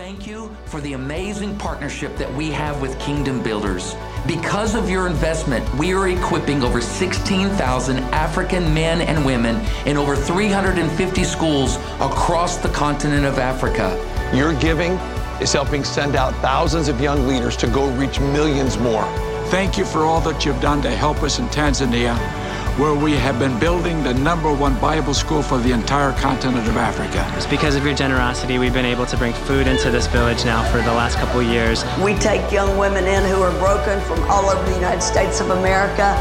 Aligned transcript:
thank 0.00 0.26
you 0.26 0.50
for 0.64 0.80
the 0.80 0.94
amazing 0.94 1.54
partnership 1.58 2.16
that 2.16 2.32
we 2.32 2.50
have 2.50 2.80
with 2.80 2.98
Kingdom 2.98 3.42
Builders. 3.42 3.94
Because 4.26 4.74
of 4.74 4.88
your 4.88 5.06
investment, 5.06 5.62
we 5.74 5.92
are 5.92 6.08
equipping 6.08 6.62
over 6.62 6.80
16,000 6.80 7.98
African 8.14 8.72
men 8.72 9.02
and 9.02 9.26
women 9.26 9.56
in 9.84 9.98
over 9.98 10.16
350 10.16 11.22
schools 11.22 11.76
across 12.00 12.56
the 12.56 12.70
continent 12.70 13.26
of 13.26 13.38
Africa. 13.38 13.88
Your 14.34 14.54
giving 14.58 14.92
is 15.42 15.52
helping 15.52 15.84
send 15.84 16.16
out 16.16 16.32
thousands 16.36 16.88
of 16.88 16.98
young 16.98 17.28
leaders 17.28 17.54
to 17.58 17.66
go 17.66 17.90
reach 17.90 18.20
millions 18.20 18.78
more. 18.78 19.04
Thank 19.50 19.76
you 19.76 19.84
for 19.84 20.04
all 20.04 20.22
that 20.22 20.46
you've 20.46 20.62
done 20.62 20.80
to 20.80 20.90
help 20.90 21.22
us 21.22 21.38
in 21.38 21.44
Tanzania 21.48 22.39
where 22.78 22.94
we 22.94 23.12
have 23.12 23.38
been 23.38 23.58
building 23.58 24.02
the 24.02 24.14
number 24.14 24.52
one 24.52 24.78
Bible 24.80 25.14
school 25.14 25.42
for 25.42 25.58
the 25.58 25.72
entire 25.72 26.12
continent 26.12 26.66
of 26.68 26.76
Africa. 26.76 27.30
It's 27.36 27.46
because 27.46 27.74
of 27.74 27.84
your 27.84 27.94
generosity 27.94 28.58
we've 28.58 28.72
been 28.72 28.84
able 28.84 29.06
to 29.06 29.16
bring 29.16 29.32
food 29.32 29.66
into 29.66 29.90
this 29.90 30.06
village 30.06 30.44
now 30.44 30.62
for 30.70 30.78
the 30.78 30.92
last 30.92 31.18
couple 31.18 31.42
years. 31.42 31.84
We 32.02 32.14
take 32.14 32.52
young 32.52 32.78
women 32.78 33.04
in 33.04 33.24
who 33.24 33.42
are 33.42 33.56
broken 33.58 34.00
from 34.02 34.22
all 34.30 34.48
over 34.48 34.62
the 34.68 34.74
United 34.76 35.02
States 35.02 35.40
of 35.40 35.50
America. 35.50 36.14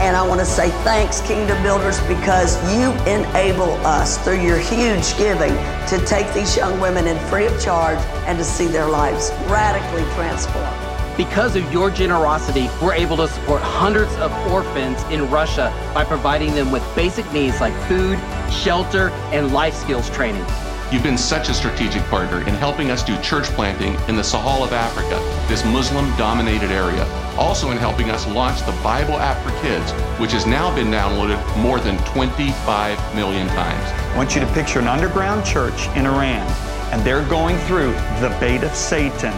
And 0.00 0.16
I 0.16 0.26
want 0.26 0.40
to 0.40 0.46
say 0.46 0.70
thanks, 0.82 1.20
Kingdom 1.20 1.62
Builders, 1.62 2.00
because 2.08 2.56
you 2.76 2.90
enable 3.06 3.72
us 3.86 4.18
through 4.24 4.40
your 4.40 4.58
huge 4.58 5.16
giving 5.16 5.54
to 5.86 6.04
take 6.06 6.32
these 6.34 6.56
young 6.56 6.80
women 6.80 7.06
in 7.06 7.18
free 7.28 7.46
of 7.46 7.60
charge 7.62 7.98
and 8.26 8.36
to 8.38 8.44
see 8.44 8.66
their 8.66 8.88
lives 8.88 9.30
radically 9.48 10.02
transformed. 10.14 10.91
Because 11.16 11.56
of 11.56 11.70
your 11.70 11.90
generosity, 11.90 12.70
we're 12.80 12.94
able 12.94 13.18
to 13.18 13.28
support 13.28 13.60
hundreds 13.60 14.14
of 14.14 14.32
orphans 14.50 15.02
in 15.10 15.28
Russia 15.28 15.70
by 15.92 16.04
providing 16.04 16.54
them 16.54 16.72
with 16.72 16.82
basic 16.96 17.30
needs 17.34 17.60
like 17.60 17.74
food, 17.86 18.18
shelter, 18.50 19.10
and 19.30 19.52
life 19.52 19.74
skills 19.74 20.08
training. 20.08 20.44
You've 20.90 21.02
been 21.02 21.18
such 21.18 21.50
a 21.50 21.54
strategic 21.54 22.02
partner 22.04 22.40
in 22.48 22.54
helping 22.54 22.90
us 22.90 23.02
do 23.02 23.20
church 23.20 23.44
planting 23.48 23.94
in 24.08 24.16
the 24.16 24.24
Sahel 24.24 24.64
of 24.64 24.72
Africa, 24.72 25.20
this 25.48 25.62
Muslim 25.66 26.06
dominated 26.16 26.70
area. 26.70 27.04
Also, 27.36 27.72
in 27.72 27.76
helping 27.76 28.08
us 28.08 28.26
launch 28.28 28.60
the 28.60 28.78
Bible 28.82 29.16
app 29.16 29.36
for 29.44 29.50
kids, 29.60 29.92
which 30.18 30.32
has 30.32 30.46
now 30.46 30.74
been 30.74 30.88
downloaded 30.88 31.38
more 31.58 31.78
than 31.78 31.98
25 32.04 33.14
million 33.14 33.46
times. 33.48 33.84
I 34.12 34.16
want 34.16 34.34
you 34.34 34.40
to 34.40 34.52
picture 34.54 34.78
an 34.78 34.88
underground 34.88 35.44
church 35.44 35.88
in 35.88 36.06
Iran, 36.06 36.50
and 36.90 37.02
they're 37.02 37.28
going 37.28 37.58
through 37.58 37.92
the 38.20 38.34
bait 38.40 38.62
of 38.62 38.74
Satan 38.74 39.34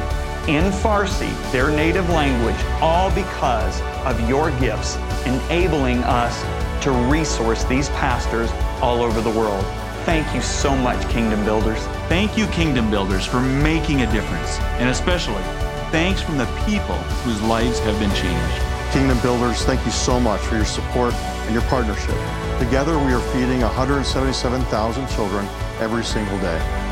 in 0.48 0.70
Farsi, 0.70 1.32
their 1.52 1.70
native 1.70 2.08
language, 2.10 2.56
all 2.82 3.10
because 3.14 3.80
of 4.04 4.28
your 4.28 4.50
gifts, 4.60 4.96
enabling 5.24 5.98
us 6.04 6.38
to 6.82 6.90
resource 7.10 7.64
these 7.64 7.88
pastors 7.90 8.50
all 8.82 9.02
over 9.02 9.22
the 9.22 9.30
world. 9.30 9.64
Thank 10.04 10.34
you 10.34 10.42
so 10.42 10.76
much, 10.76 11.08
Kingdom 11.08 11.42
Builders. 11.44 11.78
Thank 12.08 12.36
you, 12.36 12.46
Kingdom 12.48 12.90
Builders, 12.90 13.24
for 13.24 13.40
making 13.40 14.02
a 14.02 14.12
difference. 14.12 14.58
And 14.78 14.90
especially, 14.90 15.42
thanks 15.90 16.20
from 16.20 16.36
the 16.36 16.46
people 16.66 16.96
whose 17.24 17.40
lives 17.40 17.78
have 17.80 17.98
been 17.98 18.14
changed. 18.14 18.92
Kingdom 18.92 19.18
Builders, 19.20 19.64
thank 19.64 19.82
you 19.86 19.92
so 19.92 20.20
much 20.20 20.42
for 20.42 20.56
your 20.56 20.66
support 20.66 21.14
and 21.14 21.54
your 21.54 21.62
partnership. 21.62 22.16
Together, 22.58 22.98
we 22.98 23.14
are 23.14 23.32
feeding 23.32 23.62
177,000 23.62 25.08
children 25.08 25.46
every 25.80 26.04
single 26.04 26.38
day. 26.40 26.83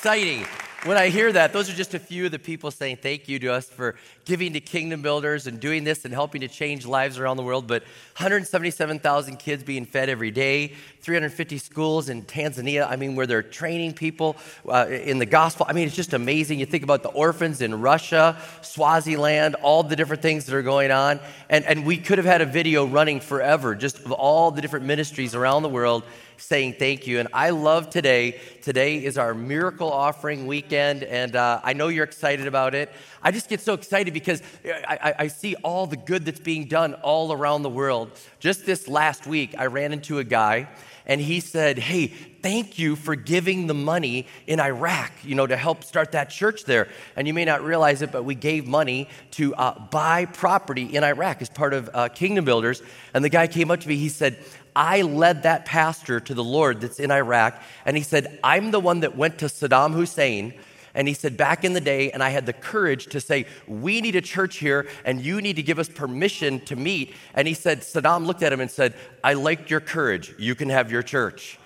Exciting. 0.00 0.46
When 0.84 0.96
I 0.96 1.10
hear 1.10 1.30
that, 1.30 1.52
those 1.52 1.68
are 1.68 1.74
just 1.74 1.92
a 1.92 1.98
few 1.98 2.24
of 2.24 2.32
the 2.32 2.38
people 2.38 2.70
saying 2.70 3.00
thank 3.02 3.28
you 3.28 3.38
to 3.40 3.48
us 3.48 3.68
for 3.68 3.96
giving 4.24 4.54
to 4.54 4.60
Kingdom 4.60 5.02
Builders 5.02 5.46
and 5.46 5.60
doing 5.60 5.84
this 5.84 6.06
and 6.06 6.14
helping 6.14 6.40
to 6.40 6.48
change 6.48 6.86
lives 6.86 7.18
around 7.18 7.36
the 7.36 7.42
world. 7.42 7.66
But 7.66 7.82
177,000 8.16 9.36
kids 9.36 9.62
being 9.62 9.84
fed 9.84 10.08
every 10.08 10.30
day, 10.30 10.68
350 11.02 11.58
schools 11.58 12.08
in 12.08 12.22
Tanzania, 12.22 12.88
I 12.88 12.96
mean, 12.96 13.14
where 13.14 13.26
they're 13.26 13.42
training 13.42 13.92
people 13.92 14.38
uh, 14.66 14.86
in 14.88 15.18
the 15.18 15.26
gospel. 15.26 15.66
I 15.68 15.74
mean, 15.74 15.86
it's 15.86 15.96
just 15.96 16.14
amazing. 16.14 16.60
You 16.60 16.64
think 16.64 16.82
about 16.82 17.02
the 17.02 17.10
orphans 17.10 17.60
in 17.60 17.78
Russia, 17.78 18.38
Swaziland, 18.62 19.56
all 19.56 19.82
the 19.82 19.96
different 19.96 20.22
things 20.22 20.46
that 20.46 20.56
are 20.56 20.62
going 20.62 20.90
on. 20.90 21.20
And, 21.50 21.66
and 21.66 21.84
we 21.84 21.98
could 21.98 22.16
have 22.16 22.24
had 22.24 22.40
a 22.40 22.46
video 22.46 22.86
running 22.86 23.20
forever 23.20 23.74
just 23.74 23.98
of 23.98 24.12
all 24.12 24.50
the 24.50 24.62
different 24.62 24.86
ministries 24.86 25.34
around 25.34 25.62
the 25.62 25.68
world 25.68 26.04
saying 26.40 26.74
thank 26.78 27.06
you. 27.06 27.20
And 27.20 27.28
I 27.32 27.50
love 27.50 27.90
today. 27.90 28.40
Today 28.62 29.04
is 29.04 29.18
our 29.18 29.34
miracle 29.34 29.92
offering 29.92 30.46
weekend, 30.46 31.02
and 31.04 31.36
uh, 31.36 31.60
I 31.62 31.72
know 31.72 31.88
you're 31.88 32.04
excited 32.04 32.46
about 32.46 32.74
it. 32.74 32.90
I 33.22 33.30
just 33.30 33.48
get 33.48 33.60
so 33.60 33.74
excited 33.74 34.14
because 34.14 34.42
I, 34.64 34.98
I, 35.02 35.14
I 35.18 35.26
see 35.28 35.54
all 35.56 35.86
the 35.86 35.96
good 35.96 36.24
that's 36.24 36.40
being 36.40 36.66
done 36.66 36.94
all 36.94 37.32
around 37.32 37.62
the 37.62 37.70
world. 37.70 38.10
Just 38.38 38.66
this 38.66 38.88
last 38.88 39.26
week, 39.26 39.54
I 39.58 39.66
ran 39.66 39.92
into 39.92 40.18
a 40.18 40.24
guy 40.24 40.68
and 41.10 41.20
he 41.20 41.40
said, 41.40 41.78
Hey, 41.78 42.06
thank 42.06 42.78
you 42.78 42.94
for 42.94 43.16
giving 43.16 43.66
the 43.66 43.74
money 43.74 44.26
in 44.46 44.60
Iraq, 44.60 45.10
you 45.24 45.34
know, 45.34 45.46
to 45.46 45.56
help 45.56 45.82
start 45.82 46.12
that 46.12 46.30
church 46.30 46.64
there. 46.64 46.86
And 47.16 47.26
you 47.26 47.34
may 47.34 47.44
not 47.44 47.64
realize 47.64 48.00
it, 48.00 48.12
but 48.12 48.22
we 48.22 48.34
gave 48.34 48.66
money 48.66 49.08
to 49.32 49.52
uh, 49.56 49.78
buy 49.90 50.26
property 50.26 50.84
in 50.84 51.02
Iraq 51.02 51.42
as 51.42 51.48
part 51.48 51.74
of 51.74 51.90
uh, 51.92 52.08
Kingdom 52.08 52.44
Builders. 52.44 52.80
And 53.12 53.24
the 53.24 53.28
guy 53.28 53.48
came 53.48 53.72
up 53.72 53.80
to 53.80 53.88
me, 53.88 53.96
he 53.96 54.08
said, 54.08 54.38
I 54.74 55.02
led 55.02 55.42
that 55.42 55.64
pastor 55.64 56.20
to 56.20 56.34
the 56.34 56.44
Lord 56.44 56.80
that's 56.80 57.00
in 57.00 57.10
Iraq. 57.10 57.60
And 57.84 57.96
he 57.96 58.02
said, 58.02 58.38
I'm 58.42 58.70
the 58.70 58.80
one 58.80 59.00
that 59.00 59.16
went 59.16 59.38
to 59.38 59.46
Saddam 59.46 59.92
Hussein. 59.94 60.54
And 60.94 61.06
he 61.06 61.14
said, 61.14 61.36
back 61.36 61.64
in 61.64 61.72
the 61.72 61.80
day, 61.80 62.10
and 62.10 62.22
I 62.22 62.30
had 62.30 62.46
the 62.46 62.52
courage 62.52 63.06
to 63.06 63.20
say, 63.20 63.46
We 63.68 64.00
need 64.00 64.16
a 64.16 64.20
church 64.20 64.56
here, 64.56 64.88
and 65.04 65.20
you 65.20 65.40
need 65.40 65.56
to 65.56 65.62
give 65.62 65.78
us 65.78 65.88
permission 65.88 66.60
to 66.66 66.76
meet. 66.76 67.14
And 67.34 67.46
he 67.46 67.54
said, 67.54 67.80
Saddam 67.80 68.26
looked 68.26 68.42
at 68.42 68.52
him 68.52 68.60
and 68.60 68.70
said, 68.70 68.94
I 69.22 69.34
liked 69.34 69.70
your 69.70 69.80
courage. 69.80 70.34
You 70.38 70.54
can 70.54 70.68
have 70.68 70.90
your 70.90 71.02
church. 71.02 71.58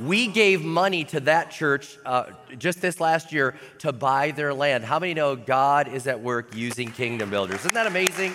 We 0.00 0.26
gave 0.26 0.64
money 0.64 1.04
to 1.04 1.20
that 1.20 1.50
church 1.50 1.98
uh, 2.06 2.24
just 2.58 2.80
this 2.80 2.98
last 2.98 3.30
year 3.30 3.56
to 3.80 3.92
buy 3.92 4.30
their 4.30 4.54
land. 4.54 4.84
How 4.84 4.98
many 4.98 5.12
know 5.12 5.36
God 5.36 5.86
is 5.86 6.06
at 6.06 6.20
work 6.20 6.56
using 6.56 6.90
kingdom 6.90 7.28
builders? 7.28 7.60
Isn't 7.60 7.74
that 7.74 7.86
amazing? 7.86 8.34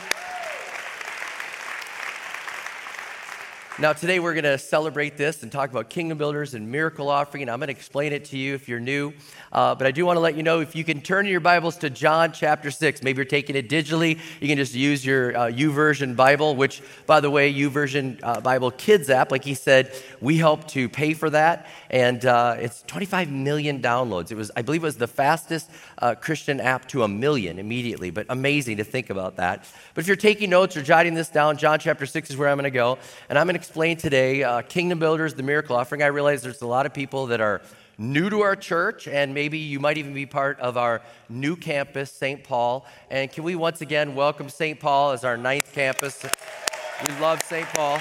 Now, 3.79 3.93
today 3.93 4.19
we're 4.19 4.33
going 4.33 4.43
to 4.43 4.57
celebrate 4.57 5.17
this 5.17 5.43
and 5.43 5.51
talk 5.51 5.69
about 5.69 5.87
kingdom 5.87 6.17
builders 6.17 6.55
and 6.55 6.71
miracle 6.71 7.09
offering. 7.09 7.43
And 7.43 7.51
I'm 7.51 7.59
going 7.59 7.67
to 7.67 7.73
explain 7.73 8.11
it 8.11 8.25
to 8.25 8.37
you 8.37 8.55
if 8.55 8.67
you're 8.67 8.79
new. 8.79 9.13
Uh, 9.51 9.75
but 9.75 9.85
I 9.85 9.91
do 9.91 10.03
want 10.03 10.17
to 10.17 10.19
let 10.19 10.35
you 10.35 10.41
know 10.41 10.61
if 10.61 10.75
you 10.75 10.83
can 10.83 10.99
turn 10.99 11.27
your 11.27 11.39
Bibles 11.39 11.77
to 11.77 11.91
John 11.91 12.31
chapter 12.31 12.71
6. 12.71 13.03
Maybe 13.03 13.17
you're 13.17 13.25
taking 13.25 13.55
it 13.55 13.69
digitally. 13.69 14.19
You 14.41 14.47
can 14.47 14.57
just 14.57 14.73
use 14.73 15.05
your 15.05 15.37
uh, 15.37 15.41
YouVersion 15.51 16.15
Bible, 16.15 16.55
which, 16.55 16.81
by 17.05 17.19
the 17.19 17.29
way, 17.29 17.53
YouVersion 17.53 18.19
uh, 18.23 18.41
Bible 18.41 18.71
Kids 18.71 19.11
app, 19.11 19.31
like 19.31 19.43
he 19.43 19.53
said, 19.53 19.93
we 20.21 20.37
help 20.37 20.67
to 20.69 20.89
pay 20.89 21.13
for 21.13 21.29
that. 21.29 21.67
And 21.91 22.25
uh, 22.25 22.55
it's 22.57 22.81
25 22.87 23.29
million 23.29 23.79
downloads. 23.79 24.31
It 24.31 24.37
was, 24.37 24.49
I 24.55 24.63
believe, 24.63 24.81
it 24.81 24.87
was 24.87 24.97
the 24.97 25.07
fastest 25.07 25.69
uh, 25.99 26.15
Christian 26.15 26.59
app 26.59 26.87
to 26.89 27.03
a 27.03 27.07
million 27.07 27.59
immediately. 27.59 28.09
But 28.09 28.25
amazing 28.29 28.77
to 28.77 28.83
think 28.83 29.11
about 29.11 29.35
that. 29.35 29.67
But 29.93 30.01
if 30.01 30.07
you're 30.07 30.15
taking 30.15 30.49
notes 30.49 30.75
or 30.75 30.81
jotting 30.81 31.13
this 31.13 31.29
down, 31.29 31.57
John 31.57 31.77
chapter 31.77 32.07
6 32.07 32.31
is 32.31 32.37
where 32.37 32.49
I'm 32.49 32.57
going 32.57 32.63
to 32.63 32.71
go. 32.71 32.97
And 33.29 33.37
I'm 33.37 33.45
going 33.45 33.59
to 33.59 33.66
explain 33.67 33.97
today 33.97 34.43
uh, 34.43 34.61
Kingdom 34.61 34.97
Builders, 34.97 35.33
the 35.33 35.43
miracle 35.43 35.75
offering. 35.75 36.01
I 36.01 36.05
realize 36.05 36.41
there's 36.41 36.61
a 36.61 36.65
lot 36.67 36.85
of 36.85 36.93
people 36.93 37.27
that 37.27 37.41
are 37.41 37.61
new 37.97 38.29
to 38.29 38.39
our 38.39 38.55
church, 38.55 39.09
and 39.09 39.33
maybe 39.33 39.57
you 39.57 39.77
might 39.81 39.97
even 39.97 40.13
be 40.13 40.25
part 40.25 40.57
of 40.61 40.77
our 40.77 41.01
new 41.27 41.57
campus, 41.57 42.09
St. 42.09 42.41
Paul. 42.45 42.85
And 43.11 43.29
can 43.29 43.43
we 43.43 43.55
once 43.55 43.81
again 43.81 44.15
welcome 44.15 44.47
St. 44.47 44.79
Paul 44.79 45.11
as 45.11 45.25
our 45.25 45.35
ninth 45.35 45.73
campus? 45.73 46.23
We 47.05 47.19
love 47.19 47.43
St. 47.43 47.67
Paul. 47.67 47.99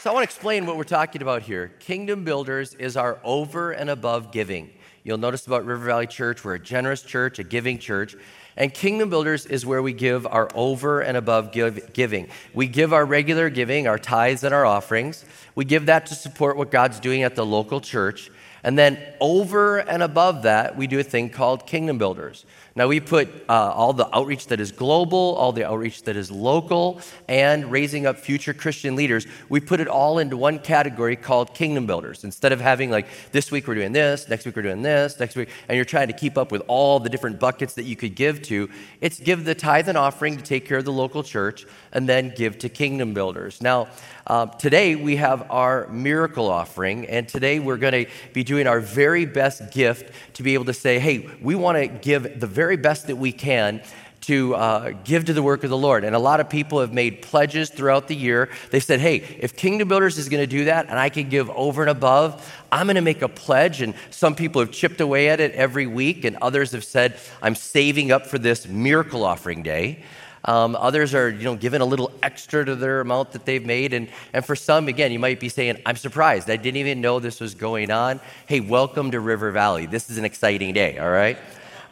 So 0.00 0.08
I 0.08 0.14
want 0.14 0.22
to 0.26 0.34
explain 0.34 0.64
what 0.64 0.78
we're 0.78 0.84
talking 0.84 1.20
about 1.20 1.42
here. 1.42 1.72
Kingdom 1.78 2.24
Builders 2.24 2.72
is 2.72 2.96
our 2.96 3.18
over 3.22 3.72
and 3.72 3.90
above 3.90 4.32
giving. 4.32 4.70
You'll 5.04 5.18
notice 5.18 5.46
about 5.46 5.66
River 5.66 5.84
Valley 5.84 6.06
Church, 6.06 6.42
we're 6.42 6.54
a 6.54 6.58
generous 6.58 7.02
church, 7.02 7.38
a 7.38 7.44
giving 7.44 7.78
church. 7.78 8.16
And 8.58 8.74
Kingdom 8.74 9.08
Builders 9.08 9.46
is 9.46 9.64
where 9.64 9.80
we 9.80 9.92
give 9.92 10.26
our 10.26 10.48
over 10.52 11.00
and 11.00 11.16
above 11.16 11.52
give, 11.52 11.92
giving. 11.92 12.26
We 12.52 12.66
give 12.66 12.92
our 12.92 13.06
regular 13.06 13.50
giving, 13.50 13.86
our 13.86 14.00
tithes 14.00 14.42
and 14.42 14.52
our 14.52 14.66
offerings. 14.66 15.24
We 15.54 15.64
give 15.64 15.86
that 15.86 16.06
to 16.06 16.16
support 16.16 16.56
what 16.56 16.72
God's 16.72 16.98
doing 16.98 17.22
at 17.22 17.36
the 17.36 17.46
local 17.46 17.80
church. 17.80 18.32
And 18.64 18.76
then 18.76 18.98
over 19.20 19.78
and 19.78 20.02
above 20.02 20.42
that, 20.42 20.76
we 20.76 20.88
do 20.88 20.98
a 20.98 21.04
thing 21.04 21.30
called 21.30 21.68
Kingdom 21.68 21.98
Builders. 21.98 22.44
Now, 22.78 22.86
we 22.86 23.00
put 23.00 23.28
uh, 23.48 23.72
all 23.74 23.92
the 23.92 24.08
outreach 24.16 24.46
that 24.46 24.60
is 24.60 24.70
global, 24.70 25.34
all 25.34 25.50
the 25.50 25.66
outreach 25.66 26.04
that 26.04 26.14
is 26.14 26.30
local, 26.30 27.00
and 27.26 27.72
raising 27.72 28.06
up 28.06 28.18
future 28.18 28.54
Christian 28.54 28.94
leaders. 28.94 29.26
We 29.48 29.58
put 29.58 29.80
it 29.80 29.88
all 29.88 30.20
into 30.20 30.36
one 30.36 30.60
category 30.60 31.16
called 31.16 31.54
Kingdom 31.54 31.86
Builders. 31.86 32.22
Instead 32.22 32.52
of 32.52 32.60
having, 32.60 32.88
like, 32.88 33.08
this 33.32 33.50
week 33.50 33.66
we're 33.66 33.74
doing 33.74 33.90
this, 33.90 34.28
next 34.28 34.46
week 34.46 34.54
we're 34.54 34.62
doing 34.62 34.82
this, 34.82 35.18
next 35.18 35.34
week, 35.34 35.48
and 35.68 35.74
you're 35.74 35.84
trying 35.84 36.06
to 36.06 36.12
keep 36.12 36.38
up 36.38 36.52
with 36.52 36.62
all 36.68 37.00
the 37.00 37.08
different 37.08 37.40
buckets 37.40 37.74
that 37.74 37.82
you 37.82 37.96
could 37.96 38.14
give 38.14 38.42
to, 38.42 38.70
it's 39.00 39.18
give 39.18 39.44
the 39.44 39.56
tithe 39.56 39.88
and 39.88 39.98
offering 39.98 40.36
to 40.36 40.42
take 40.44 40.64
care 40.64 40.78
of 40.78 40.84
the 40.84 40.92
local 40.92 41.24
church, 41.24 41.66
and 41.90 42.08
then 42.08 42.32
give 42.36 42.60
to 42.60 42.68
Kingdom 42.68 43.12
Builders. 43.12 43.60
Now, 43.60 43.88
uh, 44.28 44.46
today 44.46 44.94
we 44.94 45.16
have 45.16 45.50
our 45.50 45.88
miracle 45.88 46.48
offering, 46.48 47.06
and 47.06 47.26
today 47.26 47.58
we're 47.58 47.78
going 47.78 48.04
to 48.04 48.10
be 48.34 48.44
doing 48.44 48.68
our 48.68 48.78
very 48.78 49.24
best 49.24 49.72
gift 49.72 50.12
to 50.34 50.42
be 50.44 50.54
able 50.54 50.66
to 50.66 50.74
say, 50.74 51.00
hey, 51.00 51.28
we 51.42 51.56
want 51.56 51.78
to 51.78 51.88
give 51.88 52.38
the 52.38 52.46
very 52.46 52.67
best 52.76 53.06
that 53.06 53.16
we 53.16 53.32
can 53.32 53.82
to 54.20 54.54
uh, 54.56 54.92
give 55.04 55.24
to 55.24 55.32
the 55.32 55.42
work 55.42 55.64
of 55.64 55.70
the 55.70 55.76
Lord. 55.76 56.04
And 56.04 56.14
a 56.14 56.18
lot 56.18 56.40
of 56.40 56.50
people 56.50 56.80
have 56.80 56.92
made 56.92 57.22
pledges 57.22 57.70
throughout 57.70 58.08
the 58.08 58.16
year. 58.16 58.50
They've 58.70 58.82
said, 58.82 59.00
hey, 59.00 59.16
if 59.38 59.56
Kingdom 59.56 59.88
Builders 59.88 60.18
is 60.18 60.28
going 60.28 60.42
to 60.42 60.46
do 60.46 60.66
that 60.66 60.88
and 60.90 60.98
I 60.98 61.08
can 61.08 61.28
give 61.30 61.48
over 61.50 61.82
and 61.82 61.90
above, 61.90 62.52
I'm 62.70 62.86
going 62.86 62.96
to 62.96 63.00
make 63.00 63.22
a 63.22 63.28
pledge. 63.28 63.80
And 63.80 63.94
some 64.10 64.34
people 64.34 64.60
have 64.60 64.70
chipped 64.70 65.00
away 65.00 65.30
at 65.30 65.40
it 65.40 65.52
every 65.52 65.86
week, 65.86 66.24
and 66.24 66.36
others 66.42 66.72
have 66.72 66.84
said, 66.84 67.18
I'm 67.40 67.54
saving 67.54 68.12
up 68.12 68.26
for 68.26 68.38
this 68.38 68.68
miracle 68.68 69.24
offering 69.24 69.62
day. 69.62 70.02
Um, 70.44 70.76
others 70.76 71.14
are, 71.14 71.28
you 71.28 71.44
know, 71.44 71.56
giving 71.56 71.80
a 71.80 71.84
little 71.84 72.12
extra 72.22 72.64
to 72.64 72.74
their 72.74 73.00
amount 73.00 73.32
that 73.32 73.44
they've 73.44 73.64
made. 73.64 73.92
And, 73.92 74.08
and 74.32 74.44
for 74.44 74.56
some, 74.56 74.88
again, 74.88 75.10
you 75.10 75.18
might 75.18 75.40
be 75.40 75.48
saying, 75.48 75.80
I'm 75.86 75.96
surprised. 75.96 76.50
I 76.50 76.56
didn't 76.56 76.78
even 76.78 77.00
know 77.00 77.18
this 77.18 77.40
was 77.40 77.54
going 77.54 77.90
on. 77.90 78.20
Hey, 78.46 78.60
welcome 78.60 79.10
to 79.12 79.20
River 79.20 79.50
Valley. 79.50 79.86
This 79.86 80.10
is 80.10 80.18
an 80.18 80.24
exciting 80.24 80.74
day, 80.74 80.98
all 80.98 81.10
right? 81.10 81.38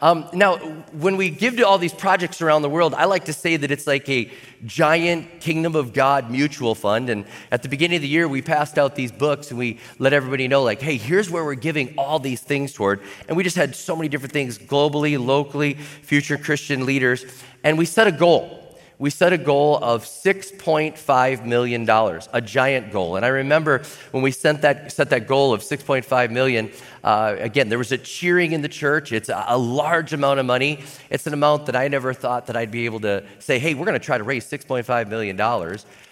Um, 0.02 0.28
now, 0.34 0.58
when 0.92 1.16
we 1.16 1.30
give 1.30 1.56
to 1.56 1.66
all 1.66 1.78
these 1.78 1.94
projects 1.94 2.42
around 2.42 2.60
the 2.60 2.68
world, 2.68 2.92
I 2.92 3.06
like 3.06 3.24
to 3.26 3.32
say 3.32 3.56
that 3.56 3.70
it's 3.70 3.86
like 3.86 4.06
a 4.10 4.30
giant 4.66 5.40
Kingdom 5.40 5.74
of 5.74 5.94
God 5.94 6.30
mutual 6.30 6.74
fund. 6.74 7.08
And 7.08 7.24
at 7.50 7.62
the 7.62 7.70
beginning 7.70 7.96
of 7.96 8.02
the 8.02 8.08
year, 8.08 8.28
we 8.28 8.42
passed 8.42 8.76
out 8.78 8.94
these 8.94 9.10
books 9.10 9.50
and 9.50 9.58
we 9.58 9.78
let 9.98 10.12
everybody 10.12 10.48
know, 10.48 10.62
like, 10.62 10.82
hey, 10.82 10.98
here's 10.98 11.30
where 11.30 11.44
we're 11.44 11.54
giving 11.54 11.94
all 11.96 12.18
these 12.18 12.42
things 12.42 12.74
toward. 12.74 13.00
And 13.26 13.38
we 13.38 13.42
just 13.42 13.56
had 13.56 13.74
so 13.74 13.96
many 13.96 14.08
different 14.10 14.32
things 14.32 14.58
globally, 14.58 15.18
locally, 15.24 15.74
future 15.74 16.36
Christian 16.36 16.84
leaders. 16.84 17.24
And 17.64 17.78
we 17.78 17.86
set 17.86 18.06
a 18.06 18.12
goal 18.12 18.65
we 18.98 19.10
set 19.10 19.32
a 19.32 19.38
goal 19.38 19.78
of 19.82 20.04
$6.5 20.04 21.44
million, 21.44 21.88
a 21.88 22.40
giant 22.40 22.92
goal. 22.92 23.16
And 23.16 23.26
I 23.26 23.28
remember 23.28 23.82
when 24.10 24.22
we 24.22 24.30
set 24.30 24.62
that, 24.62 24.90
set 24.90 25.10
that 25.10 25.26
goal 25.26 25.52
of 25.52 25.60
6.5 25.60 26.30
million, 26.30 26.70
uh, 27.04 27.36
again, 27.38 27.68
there 27.68 27.78
was 27.78 27.92
a 27.92 27.98
cheering 27.98 28.52
in 28.52 28.62
the 28.62 28.68
church. 28.68 29.12
It's 29.12 29.28
a, 29.28 29.44
a, 29.48 29.58
large 29.58 30.14
amount 30.14 30.40
of 30.40 30.46
money. 30.46 30.82
It's 31.10 31.26
an 31.26 31.34
amount 31.34 31.66
that 31.66 31.76
I 31.76 31.88
never 31.88 32.14
thought 32.14 32.46
that 32.46 32.56
I'd 32.56 32.70
be 32.70 32.86
able 32.86 33.00
to 33.00 33.22
say, 33.38 33.58
hey, 33.58 33.74
we're 33.74 33.84
going 33.84 33.98
to 33.98 34.04
try 34.04 34.16
to 34.16 34.24
raise 34.24 34.46
$6.5 34.46 35.08
million. 35.08 35.36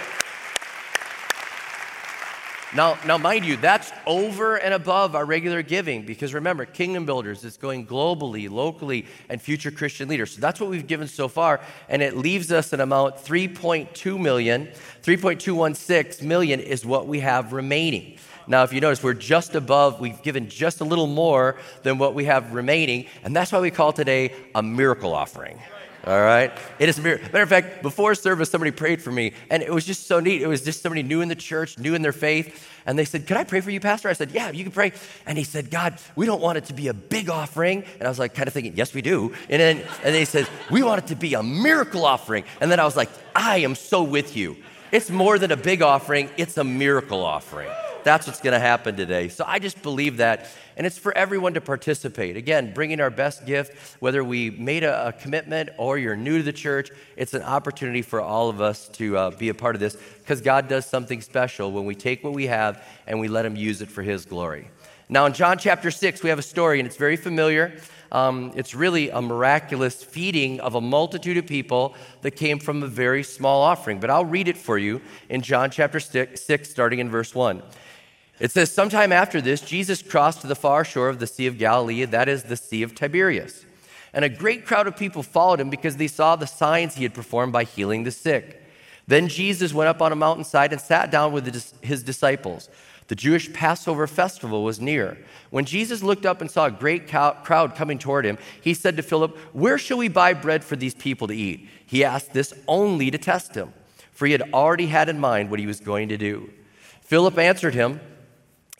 Now, 2.73 2.97
now, 3.05 3.17
mind 3.17 3.43
you, 3.43 3.57
that's 3.57 3.91
over 4.07 4.55
and 4.55 4.73
above 4.73 5.13
our 5.13 5.25
regular 5.25 5.61
giving 5.61 6.05
because 6.05 6.33
remember, 6.33 6.63
Kingdom 6.63 7.05
Builders 7.05 7.43
is 7.43 7.57
going 7.57 7.85
globally, 7.85 8.49
locally, 8.49 9.07
and 9.27 9.41
future 9.41 9.71
Christian 9.71 10.07
leaders. 10.07 10.35
So 10.35 10.39
that's 10.39 10.61
what 10.61 10.69
we've 10.69 10.87
given 10.87 11.09
so 11.09 11.27
far, 11.27 11.59
and 11.89 12.01
it 12.01 12.15
leaves 12.15 12.49
us 12.49 12.71
an 12.71 12.79
amount 12.79 13.17
3.2 13.17 14.17
million, 14.17 14.69
3.216 15.03 16.23
million 16.23 16.61
is 16.61 16.85
what 16.85 17.07
we 17.07 17.19
have 17.19 17.51
remaining. 17.51 18.17
Now, 18.51 18.63
if 18.63 18.73
you 18.73 18.81
notice, 18.81 19.01
we're 19.01 19.13
just 19.13 19.55
above, 19.55 20.01
we've 20.01 20.21
given 20.23 20.49
just 20.49 20.81
a 20.81 20.83
little 20.83 21.07
more 21.07 21.55
than 21.83 21.97
what 21.97 22.13
we 22.13 22.25
have 22.25 22.51
remaining, 22.51 23.05
and 23.23 23.33
that's 23.33 23.53
why 23.53 23.61
we 23.61 23.71
call 23.71 23.93
today 23.93 24.35
a 24.53 24.61
miracle 24.61 25.13
offering. 25.13 25.57
All 26.05 26.19
right? 26.19 26.51
It 26.77 26.89
is 26.89 26.99
a 26.99 27.01
miracle. 27.01 27.27
Matter 27.27 27.43
of 27.43 27.49
fact, 27.49 27.81
before 27.81 28.13
service, 28.13 28.49
somebody 28.49 28.71
prayed 28.71 29.01
for 29.01 29.09
me, 29.09 29.31
and 29.49 29.63
it 29.63 29.73
was 29.73 29.85
just 29.85 30.05
so 30.05 30.19
neat. 30.19 30.41
It 30.41 30.47
was 30.47 30.65
just 30.65 30.81
somebody 30.81 31.01
new 31.01 31.21
in 31.21 31.29
the 31.29 31.35
church, 31.35 31.77
new 31.77 31.95
in 31.95 32.01
their 32.01 32.11
faith, 32.11 32.67
and 32.85 32.99
they 32.99 33.05
said, 33.05 33.25
Can 33.25 33.37
I 33.37 33.45
pray 33.45 33.61
for 33.61 33.71
you, 33.71 33.79
Pastor? 33.79 34.09
I 34.09 34.13
said, 34.13 34.31
Yeah, 34.31 34.51
you 34.51 34.63
can 34.63 34.73
pray. 34.73 34.91
And 35.25 35.37
he 35.37 35.45
said, 35.45 35.71
God, 35.71 35.97
we 36.17 36.25
don't 36.25 36.41
want 36.41 36.57
it 36.57 36.65
to 36.65 36.73
be 36.73 36.89
a 36.89 36.93
big 36.93 37.29
offering. 37.29 37.85
And 37.99 38.03
I 38.05 38.09
was 38.09 38.19
like, 38.19 38.33
kind 38.33 38.49
of 38.49 38.53
thinking, 38.53 38.73
Yes, 38.75 38.93
we 38.93 39.01
do. 39.01 39.33
And 39.47 39.61
then, 39.61 39.81
and 40.03 40.13
he 40.13 40.25
says, 40.25 40.45
We 40.69 40.83
want 40.83 41.05
it 41.05 41.07
to 41.07 41.15
be 41.15 41.35
a 41.35 41.43
miracle 41.43 42.03
offering. 42.03 42.43
And 42.59 42.69
then 42.69 42.81
I 42.81 42.83
was 42.83 42.97
like, 42.97 43.11
I 43.33 43.59
am 43.59 43.75
so 43.75 44.03
with 44.03 44.35
you. 44.35 44.57
It's 44.91 45.09
more 45.09 45.39
than 45.39 45.53
a 45.53 45.57
big 45.57 45.81
offering, 45.81 46.29
it's 46.35 46.57
a 46.57 46.65
miracle 46.65 47.23
offering. 47.23 47.69
That's 48.03 48.27
what's 48.27 48.41
going 48.41 48.53
to 48.53 48.59
happen 48.59 48.95
today. 48.95 49.27
So 49.27 49.43
I 49.47 49.59
just 49.59 49.81
believe 49.81 50.17
that. 50.17 50.49
And 50.77 50.87
it's 50.87 50.97
for 50.97 51.15
everyone 51.15 51.53
to 51.53 51.61
participate. 51.61 52.35
Again, 52.37 52.73
bringing 52.73 52.99
our 52.99 53.09
best 53.09 53.45
gift, 53.45 53.97
whether 53.99 54.23
we 54.23 54.49
made 54.49 54.83
a, 54.83 55.09
a 55.09 55.13
commitment 55.13 55.69
or 55.77 55.97
you're 55.97 56.15
new 56.15 56.37
to 56.37 56.43
the 56.43 56.53
church, 56.53 56.89
it's 57.15 57.33
an 57.33 57.43
opportunity 57.43 58.01
for 58.01 58.21
all 58.21 58.49
of 58.49 58.61
us 58.61 58.87
to 58.89 59.17
uh, 59.17 59.29
be 59.31 59.49
a 59.49 59.53
part 59.53 59.75
of 59.75 59.79
this 59.79 59.95
because 60.19 60.41
God 60.41 60.67
does 60.67 60.85
something 60.85 61.21
special 61.21 61.71
when 61.71 61.85
we 61.85 61.93
take 61.93 62.23
what 62.23 62.33
we 62.33 62.47
have 62.47 62.83
and 63.05 63.19
we 63.19 63.27
let 63.27 63.45
Him 63.45 63.55
use 63.55 63.81
it 63.81 63.89
for 63.89 64.01
His 64.01 64.25
glory. 64.25 64.69
Now, 65.09 65.25
in 65.25 65.33
John 65.33 65.57
chapter 65.57 65.91
6, 65.91 66.23
we 66.23 66.29
have 66.29 66.39
a 66.39 66.43
story, 66.43 66.79
and 66.79 66.87
it's 66.87 66.95
very 66.95 67.17
familiar. 67.17 67.73
Um, 68.13 68.53
it's 68.55 68.73
really 68.73 69.09
a 69.09 69.21
miraculous 69.21 70.03
feeding 70.03 70.59
of 70.61 70.75
a 70.75 70.81
multitude 70.81 71.37
of 71.37 71.45
people 71.45 71.95
that 72.21 72.31
came 72.31 72.59
from 72.59 72.81
a 72.81 72.87
very 72.87 73.23
small 73.23 73.61
offering. 73.61 73.99
But 73.99 74.09
I'll 74.09 74.25
read 74.25 74.47
it 74.47 74.57
for 74.57 74.77
you 74.77 75.01
in 75.29 75.41
John 75.41 75.69
chapter 75.69 75.99
6, 75.99 76.69
starting 76.69 76.99
in 76.99 77.09
verse 77.09 77.35
1. 77.35 77.61
It 78.41 78.49
says, 78.49 78.73
Sometime 78.73 79.11
after 79.11 79.39
this, 79.39 79.61
Jesus 79.61 80.01
crossed 80.01 80.41
to 80.41 80.47
the 80.47 80.55
far 80.55 80.83
shore 80.83 81.09
of 81.09 81.19
the 81.19 81.27
Sea 81.27 81.45
of 81.45 81.59
Galilee, 81.59 82.03
that 82.05 82.27
is 82.27 82.43
the 82.43 82.57
Sea 82.57 82.81
of 82.81 82.95
Tiberias. 82.95 83.65
And 84.13 84.25
a 84.25 84.29
great 84.29 84.65
crowd 84.65 84.87
of 84.87 84.97
people 84.97 85.21
followed 85.21 85.61
him 85.61 85.69
because 85.69 85.97
they 85.97 86.07
saw 86.07 86.35
the 86.35 86.47
signs 86.47 86.95
he 86.95 87.03
had 87.03 87.13
performed 87.13 87.53
by 87.53 87.65
healing 87.65 88.03
the 88.03 88.11
sick. 88.11 88.63
Then 89.07 89.27
Jesus 89.27 89.75
went 89.75 89.89
up 89.89 90.01
on 90.01 90.11
a 90.11 90.15
mountainside 90.15 90.71
and 90.71 90.81
sat 90.81 91.11
down 91.11 91.31
with 91.33 91.45
his 91.83 92.01
disciples. 92.01 92.67
The 93.09 93.15
Jewish 93.15 93.53
Passover 93.53 94.07
festival 94.07 94.63
was 94.63 94.81
near. 94.81 95.19
When 95.51 95.65
Jesus 95.65 96.01
looked 96.01 96.25
up 96.25 96.41
and 96.41 96.49
saw 96.49 96.65
a 96.65 96.71
great 96.71 97.07
crowd 97.07 97.75
coming 97.75 97.99
toward 97.99 98.25
him, 98.25 98.39
he 98.59 98.73
said 98.73 98.97
to 98.97 99.03
Philip, 99.03 99.37
Where 99.53 99.77
shall 99.77 99.99
we 99.99 100.07
buy 100.07 100.33
bread 100.33 100.63
for 100.63 100.75
these 100.75 100.95
people 100.95 101.27
to 101.27 101.35
eat? 101.35 101.67
He 101.85 102.03
asked 102.03 102.33
this 102.33 102.53
only 102.67 103.11
to 103.11 103.19
test 103.19 103.53
him, 103.53 103.71
for 104.11 104.25
he 104.25 104.31
had 104.31 104.51
already 104.51 104.87
had 104.87 105.09
in 105.09 105.19
mind 105.19 105.51
what 105.51 105.59
he 105.59 105.67
was 105.67 105.79
going 105.79 106.09
to 106.09 106.17
do. 106.17 106.49
Philip 107.01 107.37
answered 107.37 107.75
him, 107.75 107.99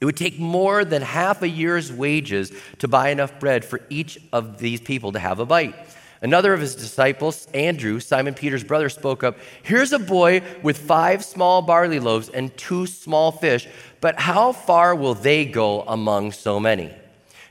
it 0.01 0.05
would 0.05 0.17
take 0.17 0.39
more 0.39 0.83
than 0.83 1.03
half 1.03 1.43
a 1.43 1.47
year's 1.47 1.93
wages 1.93 2.51
to 2.79 2.87
buy 2.87 3.09
enough 3.09 3.39
bread 3.39 3.63
for 3.63 3.79
each 3.89 4.19
of 4.33 4.57
these 4.57 4.81
people 4.81 5.11
to 5.11 5.19
have 5.19 5.39
a 5.39 5.45
bite. 5.45 5.75
Another 6.23 6.53
of 6.53 6.59
his 6.59 6.75
disciples, 6.75 7.47
Andrew, 7.53 7.99
Simon 7.99 8.33
Peter's 8.33 8.63
brother, 8.63 8.89
spoke 8.89 9.23
up 9.23 9.37
Here's 9.61 9.93
a 9.93 9.99
boy 9.99 10.41
with 10.63 10.77
five 10.77 11.23
small 11.23 11.61
barley 11.61 11.99
loaves 11.99 12.29
and 12.29 12.55
two 12.57 12.87
small 12.87 13.31
fish, 13.31 13.67
but 14.01 14.19
how 14.19 14.51
far 14.51 14.95
will 14.95 15.13
they 15.13 15.45
go 15.45 15.81
among 15.81 16.31
so 16.31 16.59
many? 16.59 16.91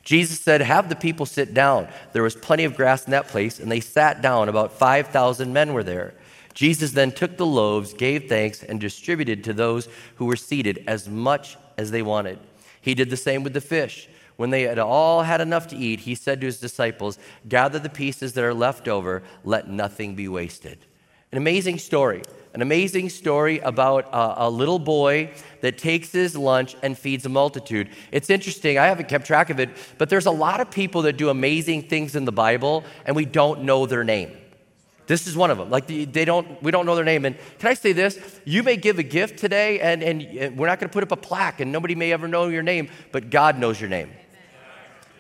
Jesus 0.03 0.41
said, 0.41 0.61
Have 0.61 0.89
the 0.89 0.97
people 0.97 1.27
sit 1.27 1.55
down. 1.55 1.87
There 2.13 2.23
was 2.23 2.35
plenty 2.35 2.65
of 2.65 2.77
grass 2.77 3.05
in 3.05 3.13
that 3.13 3.29
place, 3.29 3.61
and 3.61 3.71
they 3.71 3.81
sat 3.81 4.23
down. 4.23 4.49
About 4.49 4.73
5,000 4.73 5.53
men 5.53 5.73
were 5.73 5.85
there. 5.85 6.15
Jesus 6.55 6.93
then 6.93 7.13
took 7.13 7.37
the 7.37 7.47
loaves, 7.47 7.95
gave 7.95 8.29
thanks, 8.29 8.63
and 8.65 8.81
distributed 8.81 9.45
to 9.45 9.53
those 9.53 9.89
who 10.17 10.27
were 10.27 10.37
seated 10.37 10.83
as 10.87 11.09
much 11.09 11.57
as 11.81 11.91
they 11.91 12.03
wanted. 12.03 12.39
He 12.81 12.95
did 12.95 13.11
the 13.11 13.17
same 13.17 13.43
with 13.43 13.55
the 13.55 13.61
fish. 13.61 14.09
When 14.37 14.51
they 14.51 14.63
had 14.63 14.79
all 14.79 15.23
had 15.23 15.41
enough 15.41 15.67
to 15.69 15.77
eat, 15.77 16.01
he 16.01 16.15
said 16.15 16.41
to 16.41 16.47
his 16.47 16.61
disciples, 16.61 17.19
Gather 17.49 17.79
the 17.79 17.89
pieces 17.89 18.35
that 18.35 18.45
are 18.45 18.55
left 18.55 18.87
over, 18.87 19.23
let 19.45 19.69
nothing 19.69 20.15
be 20.15 20.29
wasted. 20.29 20.79
An 21.33 21.39
amazing 21.39 21.79
story. 21.79 22.23
An 22.53 22.63
amazing 22.63 23.09
story 23.09 23.61
about 23.61 24.07
a, 24.13 24.47
a, 24.47 24.51
little 24.51 24.81
boy 24.81 25.33
that 25.61 25.79
takes 25.79 26.11
his 26.11 26.37
lunch 26.37 26.77
and 26.83 26.99
feeds 26.99 27.25
a 27.25 27.29
multitude. 27.29 27.89
It's 28.11 28.29
interesting, 28.29 28.77
I 28.77 28.87
haven't 28.87 29.09
kept 29.09 29.27
track 29.27 29.51
of 29.51 29.61
it, 29.61 29.71
but 29.99 30.11
there's 30.11 30.27
a 30.27 30.33
lot 30.33 30.61
of 30.61 30.71
people 30.71 31.03
that 31.03 31.17
do 31.17 31.29
amazing 31.29 31.83
things 31.83 32.17
in 32.17 32.25
the 32.25 32.33
Bible 32.33 32.83
and 33.05 33.15
we 33.15 33.25
don't 33.25 33.63
know 33.63 33.87
their 33.87 34.03
name. 34.03 34.37
This 35.11 35.27
is 35.27 35.37
one 35.37 35.51
of 35.51 35.59
them. 35.59 35.71
Like 35.71 35.89
they 35.89 36.25
don't, 36.25 36.63
we 36.63 36.71
don't 36.71 36.87
know 36.87 36.95
their 36.95 37.05
name. 37.05 37.25
And 37.25 37.37
can 37.59 37.69
I 37.69 37.75
say 37.75 37.93
this? 37.93 38.17
You 38.45 38.63
may 38.63 38.77
give 38.77 39.01
a 39.01 39.03
gift 39.03 39.41
today, 39.41 39.81
and, 39.81 40.05
and 40.05 40.57
we're 40.57 40.69
not 40.69 40.79
going 40.79 40.89
to 40.89 40.93
put 40.93 41.03
up 41.03 41.11
a 41.11 41.17
plaque, 41.17 41.59
and 41.59 41.73
nobody 41.73 41.97
may 41.97 42.13
ever 42.13 42.29
know 42.29 42.47
your 42.47 42.63
name, 42.63 42.89
but 43.11 43.29
God 43.29 43.59
knows 43.59 43.81
your 43.81 43.91
name. 43.91 44.13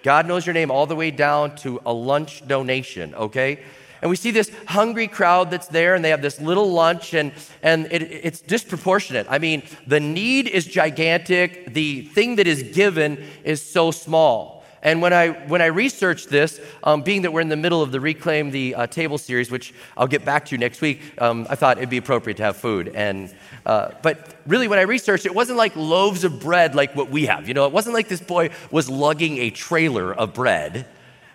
God 0.04 0.28
knows 0.28 0.46
your 0.46 0.54
name 0.54 0.70
all 0.70 0.86
the 0.86 0.94
way 0.94 1.10
down 1.10 1.56
to 1.56 1.80
a 1.84 1.92
lunch 1.92 2.46
donation, 2.46 3.16
okay? 3.16 3.64
And 4.00 4.08
we 4.08 4.14
see 4.14 4.30
this 4.30 4.52
hungry 4.68 5.08
crowd 5.08 5.50
that's 5.50 5.66
there, 5.66 5.96
and 5.96 6.04
they 6.04 6.10
have 6.10 6.22
this 6.22 6.40
little 6.40 6.70
lunch, 6.70 7.12
and, 7.12 7.32
and 7.60 7.86
it, 7.86 8.02
it's 8.02 8.40
disproportionate. 8.40 9.26
I 9.28 9.40
mean, 9.40 9.64
the 9.88 9.98
need 9.98 10.46
is 10.46 10.66
gigantic, 10.66 11.74
the 11.74 12.02
thing 12.02 12.36
that 12.36 12.46
is 12.46 12.62
given 12.62 13.26
is 13.42 13.60
so 13.60 13.90
small. 13.90 14.59
And 14.82 15.02
when 15.02 15.12
I, 15.12 15.28
when 15.28 15.60
I 15.60 15.66
researched 15.66 16.30
this, 16.30 16.58
um, 16.82 17.02
being 17.02 17.22
that 17.22 17.32
we're 17.32 17.42
in 17.42 17.50
the 17.50 17.56
middle 17.56 17.82
of 17.82 17.92
the 17.92 18.00
Reclaim 18.00 18.50
the 18.50 18.74
uh, 18.74 18.86
Table 18.86 19.18
series, 19.18 19.50
which 19.50 19.74
I'll 19.96 20.06
get 20.06 20.24
back 20.24 20.46
to 20.46 20.56
next 20.56 20.80
week, 20.80 21.02
um, 21.18 21.46
I 21.50 21.54
thought 21.54 21.76
it'd 21.76 21.90
be 21.90 21.98
appropriate 21.98 22.36
to 22.38 22.44
have 22.44 22.56
food. 22.56 22.88
And, 22.94 23.34
uh, 23.66 23.90
but 24.02 24.36
really, 24.46 24.68
when 24.68 24.78
I 24.78 24.82
researched, 24.82 25.26
it 25.26 25.34
wasn't 25.34 25.58
like 25.58 25.76
loaves 25.76 26.24
of 26.24 26.40
bread 26.40 26.74
like 26.74 26.96
what 26.96 27.10
we 27.10 27.26
have. 27.26 27.46
You 27.46 27.54
know, 27.54 27.66
it 27.66 27.72
wasn't 27.72 27.94
like 27.94 28.08
this 28.08 28.22
boy 28.22 28.50
was 28.70 28.88
lugging 28.88 29.36
a 29.38 29.50
trailer 29.50 30.14
of 30.14 30.32
bread. 30.32 30.86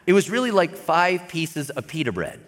It 0.07 0.13
was 0.13 0.29
really 0.29 0.51
like 0.51 0.75
five 0.75 1.27
pieces 1.27 1.69
of 1.69 1.87
pita 1.87 2.11
bread. 2.11 2.39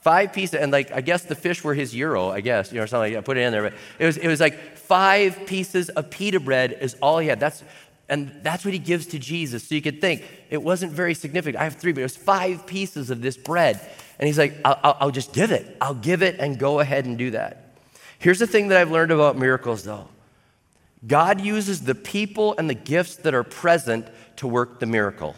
Five 0.00 0.32
pieces, 0.32 0.54
and 0.54 0.70
like 0.70 0.92
I 0.92 1.00
guess 1.00 1.24
the 1.24 1.34
fish 1.34 1.64
were 1.64 1.74
his 1.74 1.92
gyro, 1.92 2.30
I 2.30 2.40
guess, 2.40 2.72
you 2.72 2.78
know, 2.78 2.86
something 2.86 3.12
like 3.12 3.18
I 3.18 3.20
put 3.20 3.36
it 3.36 3.40
in 3.40 3.52
there. 3.52 3.64
But 3.64 3.74
it 3.98 4.06
was, 4.06 4.16
it 4.16 4.28
was 4.28 4.38
like 4.38 4.76
five 4.76 5.44
pieces 5.44 5.88
of 5.88 6.08
pita 6.08 6.38
bread 6.38 6.78
is 6.80 6.94
all 7.02 7.18
he 7.18 7.26
had. 7.26 7.40
That's 7.40 7.64
and 8.08 8.32
that's 8.42 8.64
what 8.64 8.72
he 8.72 8.78
gives 8.78 9.06
to 9.08 9.18
Jesus. 9.18 9.64
So 9.64 9.74
you 9.74 9.82
could 9.82 10.00
think 10.00 10.24
it 10.50 10.62
wasn't 10.62 10.92
very 10.92 11.14
significant. 11.14 11.60
I 11.60 11.64
have 11.64 11.74
three, 11.74 11.92
but 11.92 12.00
it 12.00 12.04
was 12.04 12.16
five 12.16 12.66
pieces 12.66 13.10
of 13.10 13.20
this 13.20 13.36
bread. 13.36 13.80
And 14.18 14.26
he's 14.26 14.38
like, 14.38 14.54
I'll, 14.64 14.96
I'll, 15.00 15.10
just 15.10 15.32
give 15.32 15.52
it. 15.52 15.76
I'll 15.80 15.94
give 15.94 16.22
it 16.22 16.36
and 16.40 16.58
go 16.58 16.80
ahead 16.80 17.04
and 17.04 17.18
do 17.18 17.32
that. 17.32 17.76
Here's 18.18 18.38
the 18.38 18.46
thing 18.46 18.68
that 18.68 18.78
I've 18.78 18.90
learned 18.90 19.12
about 19.12 19.36
miracles, 19.36 19.84
though 19.84 20.08
God 21.06 21.40
uses 21.40 21.82
the 21.82 21.94
people 21.94 22.54
and 22.58 22.68
the 22.68 22.74
gifts 22.74 23.16
that 23.16 23.34
are 23.34 23.44
present 23.44 24.08
to 24.36 24.48
work 24.48 24.80
the 24.80 24.86
miracle. 24.86 25.36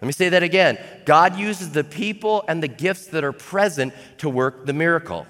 Let 0.00 0.06
me 0.06 0.12
say 0.12 0.30
that 0.30 0.42
again. 0.42 0.78
God 1.04 1.36
uses 1.36 1.70
the 1.70 1.84
people 1.84 2.44
and 2.48 2.62
the 2.62 2.68
gifts 2.68 3.06
that 3.08 3.24
are 3.24 3.32
present 3.32 3.94
to 4.18 4.28
work 4.28 4.66
the 4.66 4.72
miracle. 4.72 5.26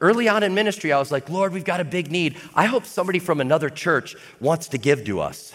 Early 0.00 0.28
on 0.28 0.42
in 0.42 0.54
ministry, 0.54 0.92
I 0.92 0.98
was 0.98 1.12
like, 1.12 1.28
Lord, 1.28 1.52
we've 1.52 1.64
got 1.64 1.80
a 1.80 1.84
big 1.84 2.10
need. 2.10 2.36
I 2.54 2.66
hope 2.66 2.86
somebody 2.86 3.18
from 3.18 3.40
another 3.40 3.68
church 3.68 4.16
wants 4.40 4.68
to 4.68 4.78
give 4.78 5.04
to 5.04 5.20
us. 5.20 5.52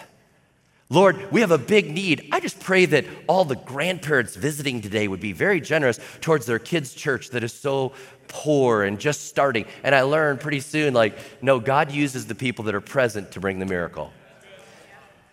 Lord, 0.88 1.32
we 1.32 1.40
have 1.40 1.50
a 1.50 1.58
big 1.58 1.92
need. 1.92 2.28
I 2.30 2.38
just 2.38 2.60
pray 2.60 2.84
that 2.86 3.04
all 3.26 3.44
the 3.44 3.56
grandparents 3.56 4.36
visiting 4.36 4.80
today 4.80 5.08
would 5.08 5.18
be 5.18 5.32
very 5.32 5.60
generous 5.60 5.98
towards 6.20 6.46
their 6.46 6.60
kids' 6.60 6.94
church 6.94 7.30
that 7.30 7.42
is 7.42 7.52
so 7.52 7.92
poor 8.28 8.84
and 8.84 9.00
just 9.00 9.24
starting. 9.24 9.64
And 9.82 9.96
I 9.96 10.02
learned 10.02 10.40
pretty 10.40 10.60
soon, 10.60 10.94
like, 10.94 11.18
no, 11.42 11.58
God 11.58 11.90
uses 11.90 12.26
the 12.26 12.36
people 12.36 12.66
that 12.66 12.74
are 12.74 12.80
present 12.80 13.32
to 13.32 13.40
bring 13.40 13.58
the 13.58 13.66
miracle. 13.66 14.12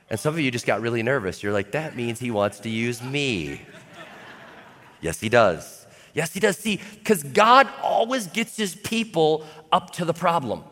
And 0.09 0.19
some 0.19 0.33
of 0.33 0.39
you 0.39 0.49
just 0.49 0.65
got 0.65 0.81
really 0.81 1.03
nervous. 1.03 1.43
You're 1.43 1.53
like, 1.53 1.71
that 1.71 1.95
means 1.95 2.19
he 2.19 2.31
wants 2.31 2.59
to 2.61 2.69
use 2.69 3.03
me. 3.03 3.61
yes, 5.01 5.19
he 5.19 5.29
does. 5.29 5.82
Yes, 6.13 6.33
he 6.33 6.39
does. 6.39 6.57
See, 6.57 6.79
because 6.99 7.23
God 7.23 7.67
always 7.81 8.27
gets 8.27 8.55
his 8.55 8.75
people 8.75 9.45
up 9.71 9.91
to 9.91 10.05
the 10.05 10.13
problem. 10.13 10.63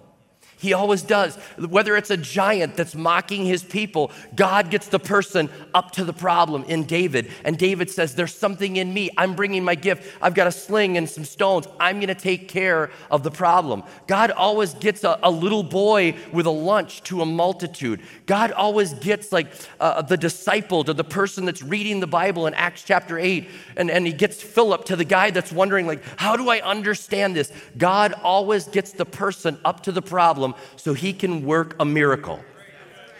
He 0.62 0.74
always 0.74 1.02
does. 1.02 1.38
Whether 1.58 1.98
it's 1.98 2.12
a 2.12 2.18
giant 2.18 2.76
that's 2.76 2.94
mocking 2.94 3.46
his 3.46 3.64
people, 3.64 4.12
God 4.36 4.70
gets 4.70 4.90
the 4.90 5.00
person 5.00 5.50
up 5.74 5.90
to 5.94 6.06
the 6.06 6.14
problem 6.14 6.66
in 6.66 6.84
David. 6.84 7.32
And 7.44 7.58
David 7.58 7.90
says, 7.90 8.14
There's 8.14 8.36
something 8.36 8.76
in 8.76 8.94
me. 8.94 9.10
I'm 9.18 9.34
bringing 9.34 9.64
my 9.64 9.74
gift. 9.74 10.08
I've 10.22 10.36
got 10.36 10.46
a 10.46 10.52
sling 10.52 10.98
and 10.98 11.10
some 11.10 11.26
stones. 11.26 11.68
I'm 11.80 11.96
going 11.96 12.10
to 12.10 12.16
take 12.16 12.48
care 12.48 12.92
of 13.10 13.24
the 13.24 13.32
problem. 13.32 13.82
God 14.06 14.30
always 14.30 14.76
gets 14.76 15.04
a, 15.04 15.18
a, 15.24 15.32
little 15.32 15.64
boy 15.64 16.16
with 16.32 16.46
a 16.46 16.52
lunch 16.52 17.02
to 17.04 17.24
a 17.24 17.26
multitude. 17.26 18.00
God 18.28 18.52
always 18.52 18.94
gets 18.94 19.32
like 19.32 19.48
uh, 19.80 20.04
the 20.04 20.18
disciple 20.18 20.84
to 20.84 20.94
the 20.94 21.04
person 21.04 21.46
that's 21.46 21.64
reading 21.64 22.02
the 22.02 22.08
Bible 22.08 22.46
in 22.46 22.54
Acts 22.54 22.84
chapter 22.84 23.18
8. 23.18 23.50
And, 23.78 23.90
and 23.90 24.06
he 24.06 24.14
gets 24.14 24.44
Philip 24.44 24.86
to 24.86 24.96
the 24.96 25.06
guy 25.06 25.32
that's 25.32 25.52
wondering, 25.52 25.88
like, 25.88 26.04
how 26.18 26.36
do 26.36 26.50
I 26.50 26.60
understand 26.62 27.36
this? 27.36 27.52
God 27.80 28.14
always 28.22 28.68
gets 28.68 28.92
the 28.92 29.06
person 29.06 29.58
up 29.66 29.82
to 29.84 29.92
the 29.92 30.04
problem 30.04 30.51
so 30.76 30.94
he 30.94 31.14
can 31.14 31.46
work 31.46 31.76
a 31.80 31.86
miracle. 31.86 32.44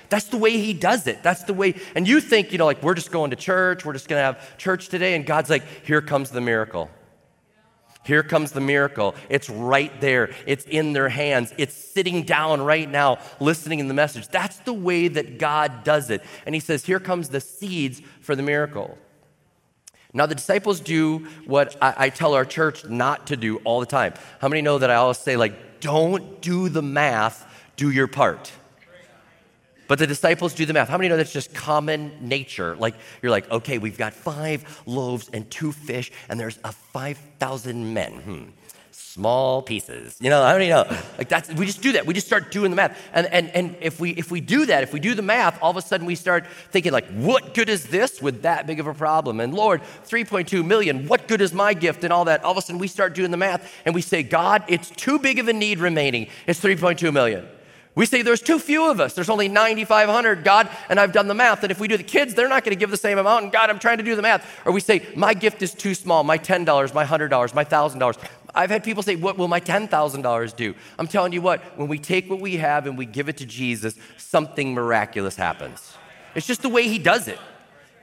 That's 0.10 0.26
the 0.26 0.38
way 0.38 0.58
he 0.58 0.74
does 0.74 1.08
it. 1.08 1.24
That's 1.24 1.44
the 1.44 1.54
way. 1.54 1.76
And 1.96 2.06
you 2.06 2.20
think, 2.20 2.52
you 2.52 2.58
know, 2.58 2.66
like 2.66 2.84
we're 2.84 2.96
just 2.96 3.12
going 3.12 3.30
to 3.30 3.38
church, 3.38 3.86
we're 3.86 3.94
just 3.94 4.10
going 4.10 4.20
to 4.20 4.26
have 4.26 4.58
church 4.58 4.90
today. 4.90 5.16
And 5.16 5.26
God's 5.26 5.50
like, 5.50 5.64
here 5.86 6.02
comes 6.02 6.32
the 6.32 6.42
miracle. 6.42 6.90
Here 8.04 8.24
comes 8.24 8.52
the 8.52 8.62
miracle. 8.62 9.16
It's 9.30 9.50
right 9.50 10.02
there. 10.02 10.34
It's 10.48 10.66
in 10.66 10.94
their 10.94 11.08
hands. 11.08 11.54
It's 11.58 11.74
sitting 11.74 12.24
down 12.24 12.62
right 12.62 12.90
now, 12.90 13.20
listening 13.40 13.80
in 13.80 13.88
the 13.88 13.94
message. 13.94 14.28
That's 14.28 14.58
the 14.60 14.74
way 14.74 15.08
that 15.08 15.38
God 15.38 15.84
does 15.84 16.10
it. 16.10 16.24
And 16.46 16.56
he 16.56 16.60
says, 16.60 16.84
Here 16.84 17.00
comes 17.00 17.30
the 17.30 17.40
seeds 17.40 18.02
for 18.22 18.36
the 18.36 18.44
miracle. 18.44 18.98
Now, 20.14 20.26
the 20.26 20.36
disciples 20.36 20.82
do 20.82 21.20
what 21.46 21.78
I, 21.82 21.94
I 21.98 22.10
tell 22.10 22.34
our 22.34 22.44
church 22.44 22.86
not 22.86 23.28
to 23.28 23.38
do 23.38 23.58
all 23.58 23.80
the 23.80 23.86
time. 23.86 24.14
How 24.40 24.50
many 24.50 24.62
know 24.62 24.78
that 24.78 24.90
I 24.90 24.96
always 24.96 25.18
say, 25.18 25.38
like, 25.38 25.54
don't 25.82 26.42
do 26.42 26.70
the 26.70 26.82
math, 26.82 27.46
do 27.76 27.92
your 27.92 28.08
part. 28.08 28.52
But 29.90 30.00
the 30.00 30.08
disciples 30.08 30.54
do 30.54 30.66
the 30.66 30.72
math. 30.72 30.88
How 30.88 30.98
many 30.98 31.10
know 31.10 31.18
that's 31.18 31.34
just 31.34 31.54
common 31.54 32.14
nature? 32.22 32.78
Like, 32.78 32.96
you're 33.22 33.32
like, 33.32 33.52
okay, 33.52 33.78
we've 33.78 33.98
got 33.98 34.14
five 34.14 34.82
loaves 34.86 35.30
and 35.34 35.50
two 35.52 35.74
fish, 35.74 36.14
and 36.30 36.40
there's 36.40 36.58
a 36.64 36.72
5,000 36.72 37.94
men. 37.94 38.14
Hmm 38.14 38.44
small 39.14 39.62
pieces. 39.62 40.16
You 40.20 40.30
know, 40.30 40.42
I 40.42 40.54
don't 40.54 40.62
even 40.62 40.76
know. 40.76 40.98
Like 41.18 41.28
that's 41.28 41.50
we 41.54 41.66
just 41.66 41.82
do 41.82 41.92
that. 41.94 42.06
We 42.06 42.14
just 42.14 42.28
start 42.28 42.52
doing 42.52 42.72
the 42.72 42.76
math. 42.76 42.98
And 43.14 43.28
and 43.28 43.50
and 43.50 43.76
if 43.82 44.00
we 44.00 44.12
if 44.12 44.32
we 44.32 44.40
do 44.40 44.66
that, 44.68 44.84
if 44.84 44.94
we 44.94 45.00
do 45.00 45.14
the 45.14 45.22
math, 45.22 45.62
all 45.62 45.72
of 45.72 45.78
a 45.78 45.82
sudden 45.82 46.08
we 46.08 46.16
start 46.16 46.48
thinking 46.72 46.92
like, 46.92 47.08
what 47.12 47.54
good 47.54 47.68
is 47.68 47.88
this 47.88 48.22
with 48.22 48.44
that 48.44 48.68
big 48.68 48.80
of 48.80 48.88
a 48.88 48.94
problem? 48.94 49.40
And 49.40 49.54
Lord, 49.54 49.82
3.2 50.08 50.66
million, 50.66 51.08
what 51.08 51.28
good 51.28 51.42
is 51.42 51.54
my 51.54 51.74
gift 51.74 52.04
and 52.04 52.14
all 52.14 52.26
that? 52.26 52.44
All 52.44 52.52
of 52.52 52.58
a 52.58 52.62
sudden 52.62 52.80
we 52.80 52.88
start 52.88 53.14
doing 53.14 53.32
the 53.32 53.38
math 53.38 53.70
and 53.86 53.94
we 53.94 54.02
say, 54.02 54.24
God, 54.24 54.64
it's 54.68 54.90
too 54.90 55.20
big 55.20 55.40
of 55.40 55.48
a 55.48 55.54
need 55.54 55.80
remaining. 55.80 56.28
It's 56.48 56.62
3.2 56.62 57.12
million. 57.12 57.48
We 57.94 58.06
say 58.06 58.22
there's 58.22 58.42
too 58.42 58.58
few 58.58 58.90
of 58.90 59.02
us. 59.02 59.14
There's 59.14 59.30
only 59.30 59.50
9,500, 59.50 60.46
God, 60.46 60.70
and 60.88 60.98
I've 60.98 61.12
done 61.12 61.28
the 61.28 61.34
math. 61.34 61.62
And 61.64 61.72
if 61.72 61.80
we 61.80 61.90
do 61.90 61.98
the 61.98 62.04
kids, 62.04 62.34
they're 62.34 62.48
not 62.48 62.64
going 62.64 62.74
to 62.74 62.80
give 62.80 62.90
the 62.90 62.96
same 62.96 63.18
amount. 63.18 63.44
And 63.44 63.52
God, 63.52 63.70
I'm 63.70 63.80
trying 63.80 63.98
to 63.98 64.04
do 64.04 64.16
the 64.16 64.22
math. 64.22 64.48
Or 64.66 64.72
we 64.72 64.80
say, 64.80 65.06
my 65.14 65.34
gift 65.34 65.62
is 65.62 65.74
too 65.74 65.94
small. 65.94 66.24
My 66.24 66.38
$10, 66.38 66.94
my 66.94 67.04
$100, 67.04 67.54
my 67.54 67.66
$1,000. 67.66 68.18
I've 68.54 68.70
had 68.70 68.84
people 68.84 69.04
say, 69.04 69.16
What 69.16 69.38
will 69.38 69.48
my 69.48 69.60
$10,000 69.60 70.56
do? 70.56 70.76
I'm 71.00 71.08
telling 71.08 71.34
you 71.34 71.42
what, 71.42 71.62
when 71.78 71.88
we 71.88 72.00
take 72.00 72.30
what 72.30 72.40
we 72.40 72.58
have 72.58 72.88
and 72.88 72.98
we 72.98 73.06
give 73.06 73.30
it 73.30 73.38
to 73.38 73.46
Jesus, 73.46 73.96
something 74.18 74.74
miraculous 74.74 75.36
happens. 75.36 75.96
It's 76.36 76.48
just 76.48 76.62
the 76.62 76.70
way 76.70 76.88
He 76.88 77.00
does 77.00 77.28
it. 77.28 77.40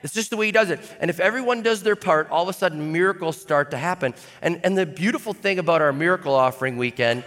It's 0.02 0.14
just 0.14 0.30
the 0.30 0.36
way 0.36 0.46
He 0.46 0.52
does 0.52 0.70
it. 0.70 0.80
And 1.00 1.10
if 1.10 1.20
everyone 1.20 1.62
does 1.62 1.82
their 1.82 1.96
part, 1.96 2.30
all 2.30 2.44
of 2.44 2.48
a 2.48 2.52
sudden 2.52 2.92
miracles 2.92 3.40
start 3.40 3.70
to 3.72 3.76
happen. 3.76 4.14
And, 4.42 4.60
and 4.64 4.76
the 4.76 4.86
beautiful 4.86 5.32
thing 5.32 5.58
about 5.58 5.82
our 5.82 5.92
miracle 5.92 6.34
offering 6.34 6.76
weekend 6.76 7.24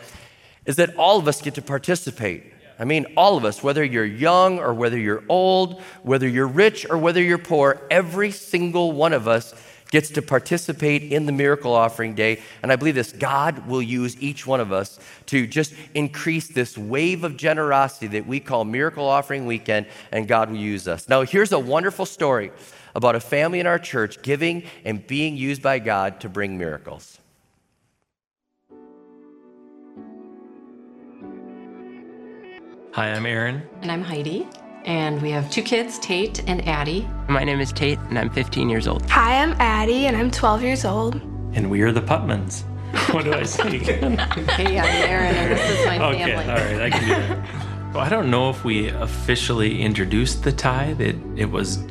is 0.66 0.76
that 0.78 0.96
all 0.96 1.18
of 1.18 1.28
us 1.28 1.42
get 1.42 1.56
to 1.56 1.62
participate. 1.62 2.54
I 2.80 2.86
mean, 2.86 3.06
all 3.16 3.38
of 3.38 3.46
us, 3.46 3.62
whether 3.62 3.84
you're 3.84 4.06
young 4.06 4.58
or 4.58 4.74
whether 4.74 4.98
you're 4.98 5.24
old, 5.30 5.82
whether 6.02 6.28
you're 6.28 6.48
rich 6.48 6.86
or 6.90 6.98
whether 6.98 7.22
you're 7.22 7.38
poor, 7.38 7.80
every 7.92 8.32
single 8.32 8.92
one 8.92 9.14
of 9.14 9.28
us 9.28 9.54
gets 9.92 10.10
to 10.10 10.22
participate 10.22 11.04
in 11.04 11.26
the 11.28 11.32
miracle 11.32 11.74
offering 11.74 12.16
day. 12.16 12.42
And 12.64 12.72
I 12.72 12.76
believe 12.76 12.96
this 12.96 13.12
God 13.12 13.68
will 13.68 13.82
use 13.82 14.20
each 14.22 14.48
one 14.48 14.60
of 14.60 14.72
us 14.72 15.00
to 15.28 15.46
just 15.46 15.74
increase 15.94 16.48
this 16.48 16.78
wave 16.78 17.24
of 17.24 17.38
generosity 17.38 18.08
that 18.08 18.26
we 18.26 18.40
call 18.40 18.66
Miracle 18.66 19.08
Offering 19.08 19.46
Weekend, 19.46 19.86
and 20.12 20.28
God 20.28 20.50
will 20.50 20.58
use 20.58 20.88
us. 20.88 21.08
Now, 21.08 21.22
here's 21.22 21.52
a 21.52 21.60
wonderful 21.60 22.06
story 22.06 22.52
about 22.96 23.16
a 23.16 23.20
family 23.20 23.60
in 23.60 23.68
our 23.68 23.80
church 23.80 24.22
giving 24.22 24.64
and 24.84 25.06
being 25.06 25.38
used 25.38 25.62
by 25.62 25.80
God 25.80 26.20
to 26.22 26.30
bring 26.30 26.58
miracles. 26.58 27.20
Hi, 32.94 33.14
I'm 33.14 33.26
Aaron. 33.26 33.64
And 33.82 33.90
I'm 33.90 34.04
Heidi. 34.04 34.46
And 34.86 35.22
we 35.22 35.30
have 35.32 35.50
two 35.52 35.62
kids, 35.62 36.00
Tate 36.00 36.48
and 36.48 36.68
Addie. 36.68 37.08
My 37.28 37.44
name 37.44 37.60
is 37.60 37.72
Tate, 37.72 38.00
and 38.10 38.18
I'm 38.18 38.30
15 38.30 38.70
years 38.70 38.88
old. 38.88 39.08
Hi, 39.10 39.42
I'm 39.42 39.54
Addie, 39.60 40.08
and 40.08 40.18
I'm 40.18 40.32
12 40.32 40.64
years 40.64 40.86
old. 40.86 41.16
And 41.54 41.70
we 41.70 41.82
are 41.82 41.92
the 41.92 42.02
Putmans. 42.02 42.64
What 43.14 43.24
do 43.24 43.34
I 43.34 43.44
say? 43.44 43.78
Again? 43.78 44.18
hey, 44.18 44.78
I'm 44.80 45.10
Aaron, 45.10 45.36
and 45.36 45.52
this 45.52 45.80
is 45.80 45.86
my 45.86 46.00
okay, 46.10 46.36
family. 46.36 46.52
all 46.52 46.60
right, 46.60 46.82
I 46.82 46.90
can 46.90 47.08
do 47.08 47.10
that. 47.16 47.94
well, 47.94 48.04
I 48.04 48.10
don't 48.10 48.30
know 48.30 48.50
if 48.50 48.64
we 48.66 48.90
officially 48.90 49.82
introduced 49.82 50.44
the 50.44 50.52
tithe. 50.52 51.00
It, 51.00 51.16
it 51.38 51.50
was 51.50 51.86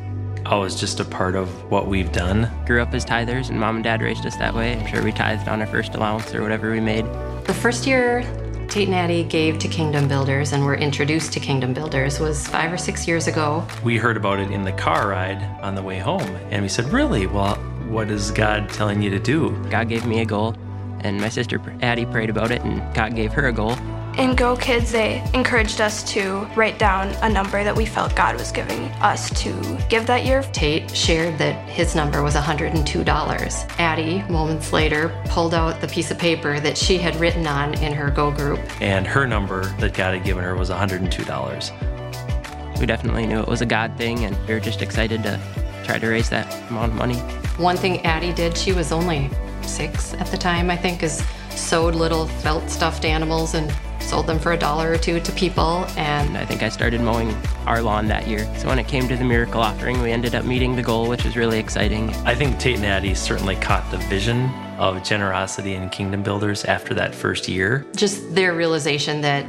always 0.45 0.75
just 0.75 1.01
a 1.01 1.05
part 1.05 1.37
of 1.37 1.49
what 1.71 1.87
we've 1.87 2.13
done. 2.13 2.51
Grew 2.67 2.83
up 2.83 2.93
as 2.93 3.05
tithers, 3.05 3.49
and 3.51 3.59
mom 3.59 3.77
and 3.77 3.85
dad 3.85 4.03
raised 4.03 4.27
us 4.27 4.37
that 4.37 4.55
way. 4.55 4.77
I'm 4.77 4.87
sure 4.87 5.03
we 5.03 5.13
tithed 5.13 5.49
on 5.49 5.61
our 5.61 5.67
first 5.67 5.95
allowance 5.95 6.35
or 6.35 6.43
whatever 6.43 6.71
we 6.71 6.81
made. 6.81 7.07
The 7.47 7.55
first 7.55 7.87
year 7.87 8.23
Tate 8.71 8.87
and 8.87 8.95
Addie 8.95 9.25
gave 9.25 9.59
to 9.59 9.67
Kingdom 9.67 10.07
Builders 10.07 10.53
and 10.53 10.65
were 10.65 10.77
introduced 10.77 11.33
to 11.33 11.41
Kingdom 11.41 11.75
Builders 11.75 12.21
was 12.21 12.47
five 12.47 12.73
or 12.73 12.79
six 12.79 13.09
years 13.09 13.27
ago. 13.27 13.67
We 13.83 13.97
heard 13.97 14.17
about 14.17 14.39
it 14.39 14.53
in 14.53 14.63
the 14.63 14.71
car 14.71 15.09
ride 15.09 15.43
on 15.61 15.75
the 15.75 15.83
way 15.83 15.99
home, 15.99 16.23
and 16.51 16.63
we 16.63 16.69
said, 16.69 16.85
Really? 16.93 17.27
Well, 17.27 17.57
what 17.89 18.13
is 18.13 18.31
God 18.31 18.71
telling 18.71 19.03
you 19.03 19.11
to 19.11 19.19
do? 19.19 19.51
God 19.71 19.89
gave 19.89 20.07
me 20.07 20.21
a 20.21 20.25
goal, 20.25 20.55
and 21.01 21.21
my 21.21 21.29
sister 21.29 21.61
Addie 21.83 22.07
prayed 22.07 22.31
about 22.31 22.53
it, 22.53 22.63
and 22.63 22.95
God 22.95 23.17
gave 23.17 23.33
her 23.33 23.49
a 23.49 23.53
goal. 23.53 23.77
In 24.21 24.35
Go 24.35 24.55
Kids, 24.55 24.93
they 24.93 25.25
encouraged 25.33 25.81
us 25.81 26.05
to 26.13 26.41
write 26.55 26.79
down 26.79 27.09
a 27.23 27.29
number 27.31 27.65
that 27.65 27.75
we 27.75 27.87
felt 27.87 28.15
God 28.15 28.37
was 28.37 28.53
giving 28.53 28.85
us 29.01 29.31
to 29.41 29.79
give 29.89 30.07
that 30.09 30.27
year. 30.27 30.43
Tate 30.53 30.95
shared 30.95 31.39
that 31.39 31.67
his 31.67 31.95
number 31.95 32.23
was 32.23 32.35
$102. 32.35 33.79
Addie, 33.79 34.23
moments 34.31 34.75
later, 34.75 35.09
pulled 35.31 35.55
out 35.55 35.81
the 35.81 35.89
piece 35.89 36.11
of 36.11 36.19
paper 36.19 36.61
that 36.61 36.77
she 36.77 36.99
had 36.99 37.17
written 37.17 37.47
on 37.47 37.73
in 37.83 37.95
her 37.95 38.11
Go 38.11 38.31
group. 38.31 38.61
And 38.83 39.07
her 39.07 39.27
number 39.27 39.65
that 39.79 39.95
God 39.95 40.13
had 40.13 40.23
given 40.23 40.45
her 40.45 40.55
was 40.55 40.69
$102. 40.69 42.79
We 42.79 42.85
definitely 42.85 43.27
knew 43.27 43.41
it 43.41 43.49
was 43.49 43.63
a 43.63 43.67
God 43.67 43.97
thing, 43.97 44.27
and 44.27 44.37
we 44.47 44.53
were 44.53 44.61
just 44.61 44.83
excited 44.83 45.23
to 45.23 45.41
try 45.83 45.99
to 45.99 46.07
raise 46.07 46.29
that 46.29 46.55
amount 46.69 46.93
of 46.93 46.99
money. 46.99 47.17
One 47.57 47.79
thing 47.79 48.05
Addie 48.05 48.35
did, 48.35 48.55
she 48.55 48.75
was 48.75 48.93
only 48.93 49.31
six 49.63 50.13
at 50.13 50.27
the 50.27 50.37
time, 50.37 50.71
I 50.71 50.77
think, 50.77 51.03
is 51.03 51.25
sewed 51.49 51.95
little 51.95 52.27
felt 52.27 52.69
stuffed 52.69 53.07
animals 53.07 53.55
and 53.55 53.75
sold 54.11 54.27
them 54.27 54.41
for 54.41 54.51
a 54.53 54.57
dollar 54.57 54.91
or 54.91 54.99
two 54.99 55.21
to 55.21 55.31
people. 55.33 55.87
And 55.97 56.37
I 56.37 56.45
think 56.45 56.65
I 56.65 56.69
started 56.69 57.01
mowing 57.01 57.33
our 57.65 57.81
lawn 57.81 58.09
that 58.09 58.27
year. 58.27 58.41
So 58.59 58.67
when 58.67 58.81
it 58.81 58.89
came 58.89 59.07
to 59.07 59.17
the 59.17 59.23
miracle 59.23 59.61
offering, 59.61 60.03
we 60.03 60.11
ended 60.11 60.35
up 60.35 60.45
meeting 60.45 60.75
the 60.75 60.83
goal, 60.83 61.09
which 61.09 61.25
was 61.25 61.37
really 61.37 61.61
exciting. 61.61 62.11
I 62.27 62.35
think 62.35 62.59
Tate 62.59 62.75
and 62.75 62.85
Addie 62.85 63.15
certainly 63.15 63.55
caught 63.55 63.89
the 63.93 63.99
vision 63.99 64.51
of 64.79 65.05
generosity 65.05 65.75
and 65.75 65.93
kingdom 65.93 66.25
builders 66.25 66.65
after 66.65 66.93
that 66.95 67.15
first 67.15 67.47
year. 67.47 67.87
Just 67.95 68.35
their 68.35 68.53
realization 68.53 69.21
that 69.21 69.47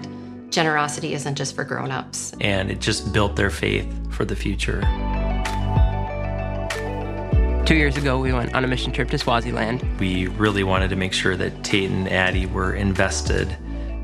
generosity 0.51 1.15
isn't 1.15 1.36
just 1.36 1.56
for 1.56 1.63
grown-ups. 1.63 2.36
And 2.39 2.70
it 2.70 2.80
just 2.80 3.12
built 3.12 3.36
their 3.36 3.50
faith 3.50 3.88
for 4.13 4.25
the 4.25 4.36
future. 4.36 4.82
Two 7.65 7.75
years 7.75 7.98
ago, 7.98 8.20
we 8.20 8.32
went 8.32 8.53
on 8.53 8.63
a 8.63 8.68
mission 8.68 8.91
trip 8.91 9.10
to 9.10 9.18
Swaziland. 9.18 9.84
We 10.00 10.27
really 10.27 10.63
wanted 10.63 10.91
to 10.91 10.96
make 10.96 11.13
sure 11.13 11.36
that 11.36 11.63
Tate 11.63 11.89
and 11.89 12.08
Addie 12.08 12.46
were 12.46 12.75
invested 12.75 13.58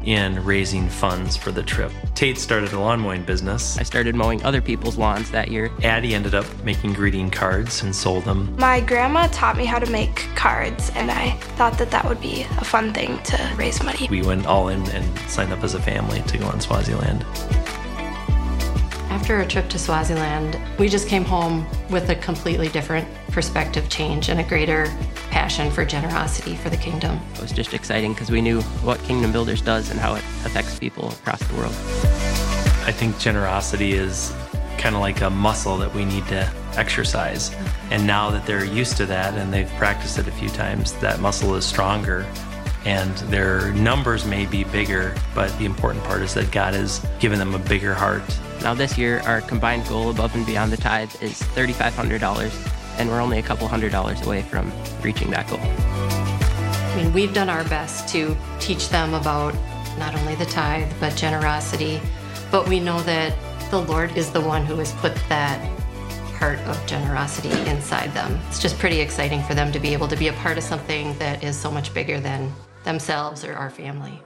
in 0.04 0.44
raising 0.46 0.88
funds 0.88 1.36
for 1.36 1.52
the 1.52 1.64
trip. 1.64 1.92
Tate 2.16 2.38
started 2.38 2.72
a 2.74 2.80
lawn 2.80 3.00
mowing 3.00 3.24
business. 3.24 3.78
I 3.78 3.84
started 3.84 4.16
mowing 4.16 4.42
other 4.44 4.62
people's 4.62 4.98
lawns 4.98 5.30
that 5.32 5.50
year. 5.50 5.70
Addie 5.84 6.16
ended 6.16 6.34
up 6.34 6.46
making 6.64 6.94
greeting 6.94 7.30
cards 7.30 7.84
and 7.84 7.96
sold 7.96 8.24
them. 8.24 8.56
My 8.58 8.80
grandma 8.80 9.28
taught 9.28 9.58
me 9.58 9.66
how 9.66 9.80
to 9.80 9.90
make 9.92 10.16
cards, 10.36 10.92
and 10.96 11.12
I 11.12 11.32
thought 11.58 11.78
that 11.78 11.92
that 11.92 12.06
would 12.06 12.22
be 12.22 12.44
a 12.44 12.64
fun 12.64 12.94
thing 12.94 13.22
to 13.24 13.54
raise 13.58 13.84
money. 13.84 14.08
We 14.10 14.22
went 14.22 14.46
all 14.46 14.70
in 14.70 14.88
and 14.92 15.20
signed 15.30 15.52
up 15.52 15.64
as 15.64 15.74
a 15.74 15.82
family 15.82 16.22
to 16.22 16.38
go 16.38 16.46
on 16.48 16.62
Swaziland. 16.62 17.26
After 19.10 19.42
a 19.42 19.48
trip 19.48 19.68
to 19.70 19.80
Swaziland, 19.80 20.58
we 20.78 20.88
just 20.88 21.08
came 21.08 21.26
home 21.26 21.68
with 21.90 22.10
a 22.10 22.16
completely 22.16 22.70
different 22.70 23.08
perspective 23.32 23.90
change 23.90 24.30
and 24.30 24.40
a 24.40 24.44
greater 24.44 24.86
passion 25.38 25.70
for 25.70 25.86
generosity 25.86 26.56
for 26.56 26.72
the 26.72 26.78
kingdom. 26.78 27.20
It 27.36 27.42
was 27.42 27.52
just 27.52 27.76
exciting 27.76 28.14
because 28.14 28.32
we 28.32 28.42
knew 28.42 28.60
what 28.82 28.98
Kingdom 29.04 29.32
Builders 29.32 29.62
does 29.62 29.92
and 29.92 30.00
how 30.00 30.16
it 30.16 30.24
affects 30.44 30.80
people 30.80 31.10
across 31.10 31.40
the 31.44 31.54
world. 31.54 31.74
I 32.88 32.92
think 32.92 33.20
generosity 33.20 33.92
is 33.92 34.34
kind 34.80 34.96
of 34.96 35.02
like 35.02 35.22
a 35.22 35.30
muscle 35.30 35.78
that 35.78 35.94
we 35.94 36.06
need 36.06 36.26
to 36.30 36.52
exercise. 36.76 37.54
And 37.92 38.08
now 38.08 38.32
that 38.32 38.48
they're 38.48 38.66
used 38.66 38.98
to 38.98 39.06
that 39.06 39.36
and 39.36 39.54
they've 39.54 39.70
practiced 39.78 40.18
it 40.18 40.28
a 40.28 40.32
few 40.32 40.50
times, 40.50 40.94
that 41.02 41.20
muscle 41.20 41.54
is 41.54 41.68
stronger 41.68 42.26
and 42.84 43.16
their 43.30 43.72
numbers 43.74 44.26
may 44.26 44.48
be 44.48 44.64
bigger, 44.64 45.14
but 45.36 45.56
the 45.60 45.66
important 45.66 46.04
part 46.06 46.24
is 46.24 46.34
that 46.34 46.50
God 46.50 46.74
has 46.74 47.06
given 47.20 47.38
them 47.38 47.54
a 47.54 47.60
bigger 47.60 47.94
heart. 47.94 48.24
Now, 48.64 48.74
this 48.74 48.98
year, 48.98 49.20
our 49.20 49.42
combined 49.42 49.88
goal 49.88 50.10
above 50.10 50.34
and 50.34 50.48
beyond 50.48 50.72
the 50.72 50.78
tithe 50.78 51.14
is 51.22 51.44
$3,500, 51.54 52.74
and 52.98 53.10
we're 53.10 53.22
only 53.22 53.40
a 53.40 53.44
couple 53.44 53.68
hundred 53.68 53.92
dollars 53.92 54.22
away 54.26 54.42
from 54.42 54.72
reaching 55.02 55.30
that 55.32 55.48
goal. 55.50 55.60
I 55.62 57.04
mean, 57.04 57.14
we've 57.14 57.34
done 57.34 57.50
our 57.50 57.64
best 57.66 58.08
to 58.10 58.36
teach 58.60 58.90
them 58.90 59.14
about 59.14 59.54
not 60.00 60.16
only 60.16 60.36
the 60.36 60.46
tithe, 60.46 60.92
but 61.00 61.16
generosity, 61.16 62.00
but 62.52 62.68
we 62.68 62.80
know 62.80 63.00
that 63.02 63.36
the 63.72 63.82
Lord 63.82 64.16
is 64.16 64.32
the 64.32 64.42
one 64.42 64.66
who 64.66 64.76
has 64.78 64.94
put 64.94 65.14
that 65.30 65.60
heart 66.38 66.60
of 66.60 66.86
generosity 66.86 67.50
inside 67.70 68.14
them. 68.14 68.40
It's 68.48 68.60
just 68.60 68.78
pretty 68.78 69.00
exciting 69.02 69.42
for 69.44 69.56
them 69.56 69.72
to 69.72 69.80
be 69.80 69.94
able 69.94 70.08
to 70.08 70.16
be 70.16 70.28
a 70.28 70.34
part 70.34 70.58
of 70.58 70.64
something 70.64 71.18
that 71.18 71.44
is 71.44 71.58
so 71.58 71.72
much 71.72 71.94
bigger 71.94 72.20
than 72.20 72.54
themselves 72.84 73.44
or 73.44 73.54
our 73.54 73.70
family. 73.70 74.22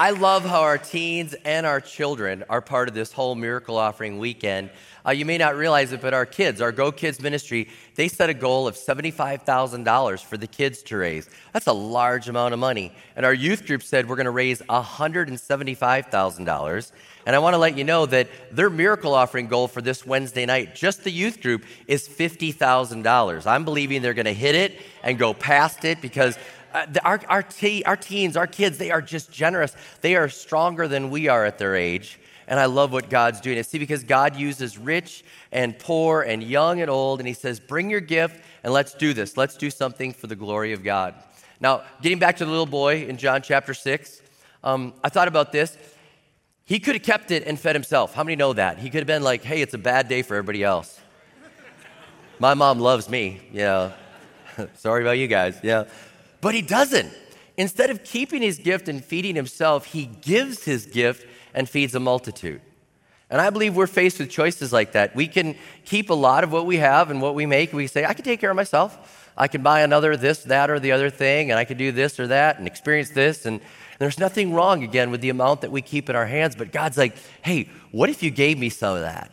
I 0.00 0.10
love 0.12 0.46
how 0.46 0.62
our 0.62 0.78
teens 0.78 1.34
and 1.44 1.66
our 1.66 1.78
children 1.78 2.42
are 2.48 2.62
part 2.62 2.88
of 2.88 2.94
this 2.94 3.12
whole 3.12 3.34
miracle 3.34 3.76
offering 3.76 4.18
weekend. 4.18 4.70
Uh, 5.06 5.10
you 5.10 5.26
may 5.26 5.36
not 5.36 5.56
realize 5.56 5.92
it, 5.92 6.00
but 6.00 6.14
our 6.14 6.24
kids, 6.24 6.62
our 6.62 6.72
Go 6.72 6.90
Kids 6.90 7.20
ministry, 7.20 7.68
they 7.96 8.08
set 8.08 8.30
a 8.30 8.34
goal 8.34 8.66
of 8.66 8.76
$75,000 8.76 10.24
for 10.24 10.38
the 10.38 10.46
kids 10.46 10.82
to 10.84 10.96
raise. 10.96 11.28
That's 11.52 11.66
a 11.66 11.74
large 11.74 12.30
amount 12.30 12.54
of 12.54 12.60
money. 12.60 12.92
And 13.14 13.26
our 13.26 13.34
youth 13.34 13.66
group 13.66 13.82
said 13.82 14.08
we're 14.08 14.16
going 14.16 14.24
to 14.24 14.30
raise 14.30 14.62
$175,000. 14.62 16.92
And 17.26 17.36
I 17.36 17.38
want 17.38 17.52
to 17.52 17.58
let 17.58 17.76
you 17.76 17.84
know 17.84 18.06
that 18.06 18.28
their 18.50 18.70
miracle 18.70 19.12
offering 19.12 19.48
goal 19.48 19.68
for 19.68 19.82
this 19.82 20.06
Wednesday 20.06 20.46
night, 20.46 20.74
just 20.74 21.04
the 21.04 21.10
youth 21.10 21.42
group, 21.42 21.66
is 21.86 22.08
$50,000. 22.08 23.46
I'm 23.46 23.66
believing 23.66 24.00
they're 24.00 24.14
going 24.14 24.24
to 24.24 24.32
hit 24.32 24.54
it 24.54 24.80
and 25.02 25.18
go 25.18 25.34
past 25.34 25.84
it 25.84 26.00
because 26.00 26.38
uh, 26.72 26.86
the, 26.86 27.04
our, 27.04 27.20
our, 27.28 27.44
our 27.86 27.96
teens, 27.96 28.36
our 28.36 28.46
kids, 28.46 28.78
they 28.78 28.90
are 28.90 29.02
just 29.02 29.32
generous. 29.32 29.74
They 30.00 30.16
are 30.16 30.28
stronger 30.28 30.88
than 30.88 31.10
we 31.10 31.28
are 31.28 31.44
at 31.44 31.58
their 31.58 31.74
age. 31.74 32.18
And 32.46 32.58
I 32.58 32.66
love 32.66 32.92
what 32.92 33.08
God's 33.08 33.40
doing. 33.40 33.62
see, 33.62 33.78
because 33.78 34.02
God 34.02 34.34
uses 34.34 34.76
rich 34.76 35.24
and 35.52 35.78
poor 35.78 36.22
and 36.22 36.42
young 36.42 36.80
and 36.80 36.90
old, 36.90 37.20
and 37.20 37.28
He 37.28 37.34
says, 37.34 37.60
bring 37.60 37.90
your 37.90 38.00
gift 38.00 38.42
and 38.64 38.72
let's 38.72 38.94
do 38.94 39.12
this. 39.12 39.36
Let's 39.36 39.56
do 39.56 39.70
something 39.70 40.12
for 40.12 40.26
the 40.26 40.36
glory 40.36 40.72
of 40.72 40.82
God. 40.82 41.14
Now, 41.60 41.82
getting 42.02 42.18
back 42.18 42.36
to 42.38 42.44
the 42.44 42.50
little 42.50 42.66
boy 42.66 43.04
in 43.04 43.18
John 43.18 43.42
chapter 43.42 43.74
6, 43.74 44.22
um, 44.64 44.94
I 45.04 45.08
thought 45.08 45.28
about 45.28 45.52
this. 45.52 45.76
He 46.64 46.78
could 46.78 46.94
have 46.94 47.02
kept 47.02 47.30
it 47.30 47.46
and 47.46 47.58
fed 47.58 47.74
himself. 47.74 48.14
How 48.14 48.22
many 48.24 48.36
know 48.36 48.52
that? 48.52 48.78
He 48.78 48.90
could 48.90 48.98
have 48.98 49.06
been 49.06 49.22
like, 49.22 49.42
hey, 49.42 49.60
it's 49.60 49.74
a 49.74 49.78
bad 49.78 50.08
day 50.08 50.22
for 50.22 50.36
everybody 50.36 50.62
else. 50.62 51.00
My 52.38 52.54
mom 52.54 52.78
loves 52.78 53.08
me, 53.08 53.40
know. 53.52 53.92
Sorry 54.74 55.02
about 55.02 55.18
you 55.18 55.26
guys, 55.26 55.58
yeah. 55.62 55.84
But 56.40 56.54
he 56.54 56.62
doesn't. 56.62 57.12
Instead 57.56 57.90
of 57.90 58.04
keeping 58.04 58.42
his 58.42 58.58
gift 58.58 58.88
and 58.88 59.04
feeding 59.04 59.36
himself, 59.36 59.86
he 59.86 60.06
gives 60.06 60.64
his 60.64 60.86
gift 60.86 61.26
and 61.52 61.68
feeds 61.68 61.94
a 61.94 62.00
multitude. 62.00 62.60
And 63.28 63.40
I 63.40 63.50
believe 63.50 63.76
we're 63.76 63.86
faced 63.86 64.18
with 64.18 64.30
choices 64.30 64.72
like 64.72 64.92
that. 64.92 65.14
We 65.14 65.28
can 65.28 65.56
keep 65.84 66.10
a 66.10 66.14
lot 66.14 66.42
of 66.42 66.50
what 66.50 66.66
we 66.66 66.78
have 66.78 67.10
and 67.10 67.22
what 67.22 67.34
we 67.34 67.46
make. 67.46 67.72
We 67.72 67.86
say, 67.86 68.04
I 68.04 68.14
can 68.14 68.24
take 68.24 68.40
care 68.40 68.50
of 68.50 68.56
myself. 68.56 69.30
I 69.36 69.46
can 69.46 69.62
buy 69.62 69.82
another 69.82 70.16
this, 70.16 70.42
that, 70.44 70.68
or 70.68 70.80
the 70.80 70.92
other 70.92 71.10
thing, 71.10 71.50
and 71.50 71.58
I 71.58 71.64
can 71.64 71.76
do 71.76 71.92
this 71.92 72.18
or 72.18 72.26
that 72.26 72.58
and 72.58 72.66
experience 72.66 73.10
this. 73.10 73.46
And 73.46 73.60
there's 73.98 74.18
nothing 74.18 74.52
wrong, 74.52 74.82
again, 74.82 75.10
with 75.10 75.20
the 75.20 75.28
amount 75.28 75.60
that 75.60 75.70
we 75.70 75.80
keep 75.80 76.10
in 76.10 76.16
our 76.16 76.26
hands. 76.26 76.56
But 76.56 76.72
God's 76.72 76.98
like, 76.98 77.14
hey, 77.42 77.68
what 77.92 78.10
if 78.10 78.22
you 78.22 78.30
gave 78.30 78.58
me 78.58 78.68
some 78.68 78.96
of 78.96 79.02
that? 79.02 79.30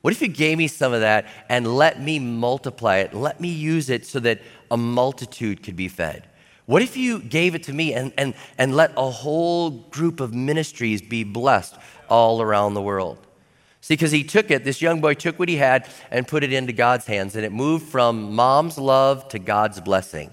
What 0.00 0.14
if 0.14 0.22
you 0.22 0.28
gave 0.28 0.56
me 0.56 0.66
some 0.66 0.94
of 0.94 1.00
that 1.00 1.26
and 1.50 1.76
let 1.76 2.00
me 2.00 2.18
multiply 2.18 2.98
it? 2.98 3.12
Let 3.12 3.38
me 3.38 3.48
use 3.48 3.90
it 3.90 4.06
so 4.06 4.18
that 4.20 4.40
a 4.70 4.76
multitude 4.76 5.62
could 5.62 5.76
be 5.76 5.88
fed. 5.88 6.26
What 6.66 6.82
if 6.82 6.96
you 6.96 7.18
gave 7.18 7.54
it 7.54 7.64
to 7.64 7.72
me 7.72 7.94
and, 7.94 8.12
and, 8.16 8.34
and 8.56 8.76
let 8.76 8.92
a 8.96 9.10
whole 9.10 9.70
group 9.70 10.20
of 10.20 10.32
ministries 10.32 11.02
be 11.02 11.24
blessed 11.24 11.76
all 12.08 12.40
around 12.40 12.74
the 12.74 12.82
world? 12.82 13.18
See, 13.80 13.94
because 13.94 14.12
he 14.12 14.22
took 14.22 14.50
it, 14.50 14.62
this 14.62 14.80
young 14.80 15.00
boy 15.00 15.14
took 15.14 15.38
what 15.38 15.48
he 15.48 15.56
had 15.56 15.88
and 16.10 16.28
put 16.28 16.44
it 16.44 16.52
into 16.52 16.72
God's 16.72 17.06
hands, 17.06 17.34
and 17.34 17.44
it 17.44 17.50
moved 17.50 17.88
from 17.88 18.34
mom's 18.34 18.78
love 18.78 19.26
to 19.28 19.38
God's 19.38 19.80
blessing. 19.80 20.30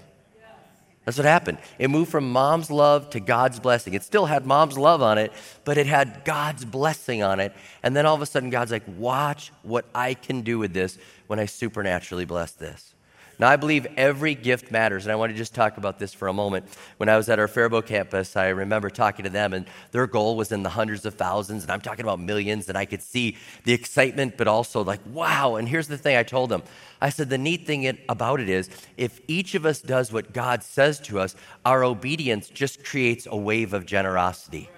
That's 1.04 1.16
what 1.16 1.24
happened. 1.24 1.56
It 1.78 1.88
moved 1.88 2.10
from 2.10 2.30
mom's 2.30 2.70
love 2.70 3.08
to 3.10 3.20
God's 3.20 3.58
blessing. 3.58 3.94
It 3.94 4.02
still 4.02 4.26
had 4.26 4.44
mom's 4.44 4.76
love 4.76 5.00
on 5.00 5.16
it, 5.16 5.32
but 5.64 5.78
it 5.78 5.86
had 5.86 6.22
God's 6.26 6.66
blessing 6.66 7.22
on 7.22 7.40
it. 7.40 7.54
And 7.82 7.96
then 7.96 8.04
all 8.04 8.14
of 8.14 8.20
a 8.20 8.26
sudden, 8.26 8.50
God's 8.50 8.70
like, 8.70 8.82
watch 8.86 9.50
what 9.62 9.86
I 9.94 10.12
can 10.12 10.42
do 10.42 10.58
with 10.58 10.74
this 10.74 10.98
when 11.26 11.38
I 11.38 11.46
supernaturally 11.46 12.26
bless 12.26 12.52
this. 12.52 12.94
Now, 13.40 13.48
I 13.48 13.54
believe 13.54 13.86
every 13.96 14.34
gift 14.34 14.72
matters, 14.72 15.04
and 15.04 15.12
I 15.12 15.14
want 15.14 15.30
to 15.30 15.38
just 15.38 15.54
talk 15.54 15.76
about 15.76 16.00
this 16.00 16.12
for 16.12 16.26
a 16.26 16.32
moment. 16.32 16.66
When 16.96 17.08
I 17.08 17.16
was 17.16 17.28
at 17.28 17.38
our 17.38 17.46
Faribault 17.46 17.86
campus, 17.86 18.34
I 18.34 18.48
remember 18.48 18.90
talking 18.90 19.22
to 19.24 19.30
them, 19.30 19.52
and 19.52 19.64
their 19.92 20.08
goal 20.08 20.36
was 20.36 20.50
in 20.50 20.64
the 20.64 20.70
hundreds 20.70 21.06
of 21.06 21.14
thousands, 21.14 21.62
and 21.62 21.70
I'm 21.70 21.80
talking 21.80 22.04
about 22.04 22.18
millions, 22.18 22.68
and 22.68 22.76
I 22.76 22.84
could 22.84 23.00
see 23.00 23.36
the 23.62 23.72
excitement, 23.72 24.36
but 24.36 24.48
also 24.48 24.82
like, 24.82 24.98
wow. 25.06 25.54
And 25.54 25.68
here's 25.68 25.86
the 25.86 25.96
thing 25.96 26.16
I 26.16 26.24
told 26.24 26.50
them 26.50 26.64
I 27.00 27.10
said, 27.10 27.30
the 27.30 27.38
neat 27.38 27.64
thing 27.64 27.96
about 28.08 28.40
it 28.40 28.48
is, 28.48 28.68
if 28.96 29.20
each 29.28 29.54
of 29.54 29.64
us 29.64 29.80
does 29.80 30.12
what 30.12 30.32
God 30.32 30.64
says 30.64 30.98
to 31.00 31.20
us, 31.20 31.36
our 31.64 31.84
obedience 31.84 32.48
just 32.48 32.84
creates 32.84 33.28
a 33.30 33.36
wave 33.36 33.72
of 33.72 33.86
generosity. 33.86 34.68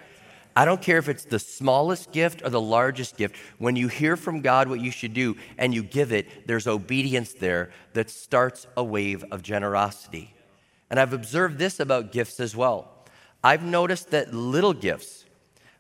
I 0.56 0.64
don't 0.64 0.82
care 0.82 0.98
if 0.98 1.08
it's 1.08 1.24
the 1.24 1.38
smallest 1.38 2.12
gift 2.12 2.42
or 2.44 2.50
the 2.50 2.60
largest 2.60 3.16
gift. 3.16 3.36
When 3.58 3.76
you 3.76 3.88
hear 3.88 4.16
from 4.16 4.40
God 4.40 4.68
what 4.68 4.80
you 4.80 4.90
should 4.90 5.14
do 5.14 5.36
and 5.56 5.74
you 5.74 5.82
give 5.82 6.12
it, 6.12 6.46
there's 6.46 6.66
obedience 6.66 7.32
there 7.32 7.70
that 7.92 8.10
starts 8.10 8.66
a 8.76 8.82
wave 8.82 9.24
of 9.30 9.42
generosity. 9.42 10.34
And 10.90 10.98
I've 10.98 11.12
observed 11.12 11.58
this 11.58 11.78
about 11.78 12.12
gifts 12.12 12.40
as 12.40 12.56
well. 12.56 13.06
I've 13.44 13.62
noticed 13.62 14.10
that 14.10 14.34
little 14.34 14.74
gifts, 14.74 15.24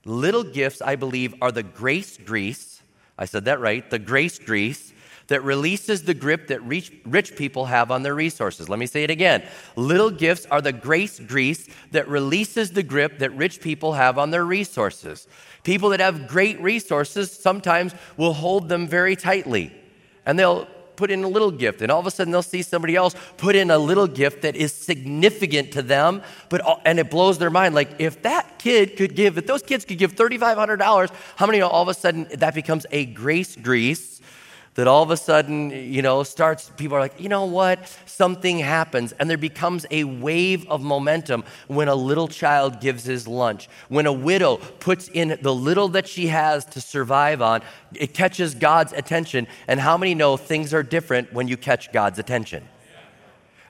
little 0.04 0.44
gifts, 0.44 0.80
I 0.80 0.96
believe, 0.96 1.34
are 1.42 1.52
the 1.52 1.64
grace 1.64 2.16
grease. 2.16 2.82
I 3.18 3.24
said 3.24 3.44
that 3.46 3.60
right, 3.60 3.88
the 3.90 3.98
grace 3.98 4.38
grease 4.38 4.94
that 5.30 5.44
releases 5.44 6.02
the 6.02 6.12
grip 6.12 6.48
that 6.48 6.60
rich, 6.62 6.92
rich 7.06 7.36
people 7.36 7.66
have 7.66 7.90
on 7.90 8.02
their 8.02 8.14
resources. 8.14 8.68
Let 8.68 8.80
me 8.80 8.86
say 8.86 9.04
it 9.04 9.10
again. 9.10 9.42
Little 9.76 10.10
gifts 10.10 10.44
are 10.46 10.60
the 10.60 10.72
grace 10.72 11.20
grease 11.20 11.68
that 11.92 12.08
releases 12.08 12.72
the 12.72 12.82
grip 12.82 13.18
that 13.20 13.34
rich 13.36 13.60
people 13.60 13.92
have 13.92 14.18
on 14.18 14.30
their 14.30 14.44
resources. 14.44 15.28
People 15.62 15.90
that 15.90 16.00
have 16.00 16.26
great 16.26 16.60
resources 16.60 17.30
sometimes 17.30 17.94
will 18.16 18.32
hold 18.32 18.68
them 18.68 18.88
very 18.88 19.14
tightly 19.14 19.72
and 20.26 20.36
they'll 20.36 20.66
put 20.96 21.10
in 21.10 21.24
a 21.24 21.28
little 21.28 21.50
gift 21.50 21.80
and 21.80 21.90
all 21.90 21.98
of 22.00 22.06
a 22.06 22.10
sudden 22.10 22.30
they'll 22.30 22.42
see 22.42 22.60
somebody 22.60 22.94
else 22.94 23.14
put 23.38 23.56
in 23.56 23.70
a 23.70 23.78
little 23.78 24.06
gift 24.06 24.42
that 24.42 24.54
is 24.54 24.70
significant 24.70 25.72
to 25.72 25.80
them 25.80 26.20
but 26.50 26.60
and 26.84 26.98
it 26.98 27.10
blows 27.10 27.38
their 27.38 27.48
mind 27.48 27.74
like 27.74 27.88
if 27.98 28.20
that 28.20 28.58
kid 28.58 28.98
could 28.98 29.14
give 29.14 29.38
if 29.38 29.46
those 29.46 29.62
kids 29.62 29.86
could 29.86 29.96
give 29.96 30.14
$3500 30.14 31.10
how 31.36 31.46
many 31.46 31.62
all 31.62 31.80
of 31.80 31.88
a 31.88 31.94
sudden 31.94 32.28
that 32.34 32.54
becomes 32.54 32.84
a 32.90 33.06
grace 33.06 33.56
grease 33.56 34.19
that 34.80 34.88
all 34.88 35.02
of 35.02 35.10
a 35.10 35.16
sudden, 35.16 35.68
you 35.70 36.00
know, 36.00 36.22
starts, 36.22 36.70
people 36.78 36.96
are 36.96 37.00
like, 37.00 37.20
you 37.20 37.28
know 37.28 37.44
what? 37.44 37.86
Something 38.06 38.58
happens, 38.58 39.12
and 39.12 39.28
there 39.28 39.36
becomes 39.36 39.84
a 39.90 40.04
wave 40.04 40.66
of 40.70 40.80
momentum 40.80 41.44
when 41.68 41.88
a 41.88 41.94
little 41.94 42.28
child 42.28 42.80
gives 42.80 43.04
his 43.04 43.28
lunch. 43.28 43.68
When 43.90 44.06
a 44.06 44.12
widow 44.12 44.56
puts 44.56 45.08
in 45.08 45.38
the 45.42 45.54
little 45.54 45.88
that 45.88 46.08
she 46.08 46.28
has 46.28 46.64
to 46.64 46.80
survive 46.80 47.42
on, 47.42 47.60
it 47.94 48.14
catches 48.14 48.54
God's 48.54 48.94
attention. 48.94 49.46
And 49.68 49.78
how 49.78 49.98
many 49.98 50.14
know 50.14 50.38
things 50.38 50.72
are 50.72 50.82
different 50.82 51.30
when 51.34 51.46
you 51.46 51.58
catch 51.58 51.92
God's 51.92 52.18
attention? 52.18 52.66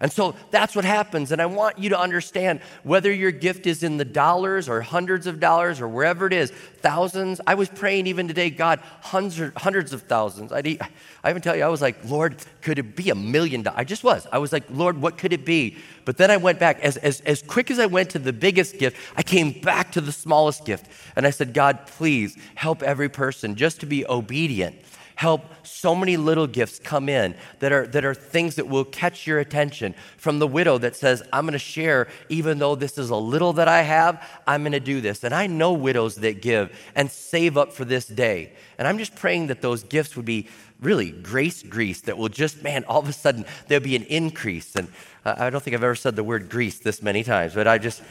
And 0.02 0.10
so 0.10 0.34
that's 0.50 0.74
what 0.74 0.86
happens. 0.86 1.30
And 1.30 1.42
I 1.42 1.46
want 1.46 1.78
you 1.78 1.90
to 1.90 2.00
understand 2.00 2.60
whether 2.84 3.12
your 3.12 3.30
gift 3.30 3.66
is 3.66 3.82
in 3.82 3.98
the 3.98 4.04
dollars 4.04 4.66
or 4.66 4.80
hundreds 4.80 5.26
of 5.26 5.40
dollars 5.40 5.78
or 5.78 5.88
wherever 5.88 6.26
it 6.26 6.32
is, 6.32 6.50
thousands. 6.78 7.38
I 7.46 7.54
was 7.54 7.68
praying 7.68 8.06
even 8.06 8.26
today, 8.26 8.48
God, 8.48 8.80
hundreds, 9.02 9.52
hundreds 9.60 9.92
of 9.92 10.02
thousands. 10.02 10.52
I, 10.52 10.78
I 11.22 11.28
even 11.28 11.42
tell 11.42 11.54
you, 11.54 11.64
I 11.64 11.68
was 11.68 11.82
like, 11.82 12.02
Lord, 12.08 12.36
could 12.62 12.78
it 12.78 12.96
be 12.96 13.10
a 13.10 13.14
million 13.14 13.62
dollars? 13.62 13.78
I 13.78 13.84
just 13.84 14.02
was. 14.02 14.26
I 14.32 14.38
was 14.38 14.54
like, 14.54 14.64
Lord, 14.70 15.00
what 15.02 15.18
could 15.18 15.34
it 15.34 15.44
be? 15.44 15.76
But 16.06 16.16
then 16.16 16.30
I 16.30 16.38
went 16.38 16.58
back. 16.58 16.80
As, 16.80 16.96
as, 16.96 17.20
as 17.20 17.42
quick 17.42 17.70
as 17.70 17.78
I 17.78 17.84
went 17.84 18.08
to 18.10 18.18
the 18.18 18.32
biggest 18.32 18.78
gift, 18.78 18.96
I 19.16 19.22
came 19.22 19.52
back 19.60 19.92
to 19.92 20.00
the 20.00 20.12
smallest 20.12 20.64
gift. 20.64 20.86
And 21.14 21.26
I 21.26 21.30
said, 21.30 21.52
God, 21.52 21.86
please 21.86 22.38
help 22.54 22.82
every 22.82 23.10
person 23.10 23.54
just 23.54 23.80
to 23.80 23.86
be 23.86 24.06
obedient 24.06 24.76
help 25.20 25.44
so 25.62 25.94
many 25.94 26.16
little 26.16 26.46
gifts 26.46 26.78
come 26.78 27.06
in 27.06 27.34
that 27.58 27.70
are, 27.70 27.86
that 27.86 28.06
are 28.06 28.14
things 28.14 28.54
that 28.54 28.66
will 28.66 28.86
catch 28.86 29.26
your 29.26 29.38
attention. 29.38 29.94
From 30.16 30.38
the 30.38 30.46
widow 30.46 30.78
that 30.78 30.96
says, 30.96 31.22
I'm 31.30 31.44
going 31.44 31.52
to 31.52 31.58
share, 31.58 32.08
even 32.30 32.58
though 32.58 32.74
this 32.74 32.96
is 32.96 33.10
a 33.10 33.16
little 33.16 33.52
that 33.52 33.68
I 33.68 33.82
have, 33.82 34.26
I'm 34.46 34.62
going 34.62 34.72
to 34.72 34.80
do 34.80 35.02
this. 35.02 35.22
And 35.22 35.34
I 35.34 35.46
know 35.46 35.74
widows 35.74 36.14
that 36.16 36.40
give 36.40 36.74
and 36.94 37.10
save 37.10 37.58
up 37.58 37.70
for 37.74 37.84
this 37.84 38.06
day. 38.06 38.54
And 38.78 38.88
I'm 38.88 38.96
just 38.96 39.14
praying 39.14 39.48
that 39.48 39.60
those 39.60 39.82
gifts 39.82 40.16
would 40.16 40.24
be 40.24 40.48
really 40.80 41.10
grace 41.10 41.62
grease 41.62 42.00
that 42.00 42.16
will 42.16 42.30
just, 42.30 42.62
man, 42.62 42.84
all 42.84 43.00
of 43.00 43.08
a 43.10 43.12
sudden 43.12 43.44
there'll 43.68 43.84
be 43.84 43.96
an 43.96 44.04
increase. 44.04 44.74
And 44.74 44.88
I 45.26 45.50
don't 45.50 45.62
think 45.62 45.76
I've 45.76 45.84
ever 45.84 45.96
said 45.96 46.16
the 46.16 46.24
word 46.24 46.48
grease 46.48 46.78
this 46.78 47.02
many 47.02 47.24
times, 47.24 47.52
but 47.52 47.68
I 47.68 47.76
just, 47.76 48.02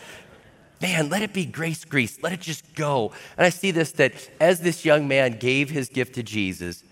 man, 0.79 1.09
let 1.09 1.23
it 1.23 1.33
be 1.33 1.47
grace 1.47 1.85
grease. 1.85 2.21
Let 2.21 2.33
it 2.33 2.41
just 2.41 2.75
go. 2.75 3.13
And 3.35 3.47
I 3.47 3.49
see 3.49 3.71
this 3.71 3.93
that 3.93 4.13
as 4.39 4.59
this 4.59 4.85
young 4.85 5.07
man 5.07 5.39
gave 5.39 5.71
his 5.71 5.89
gift 5.89 6.13
to 6.13 6.21
Jesus, 6.21 6.83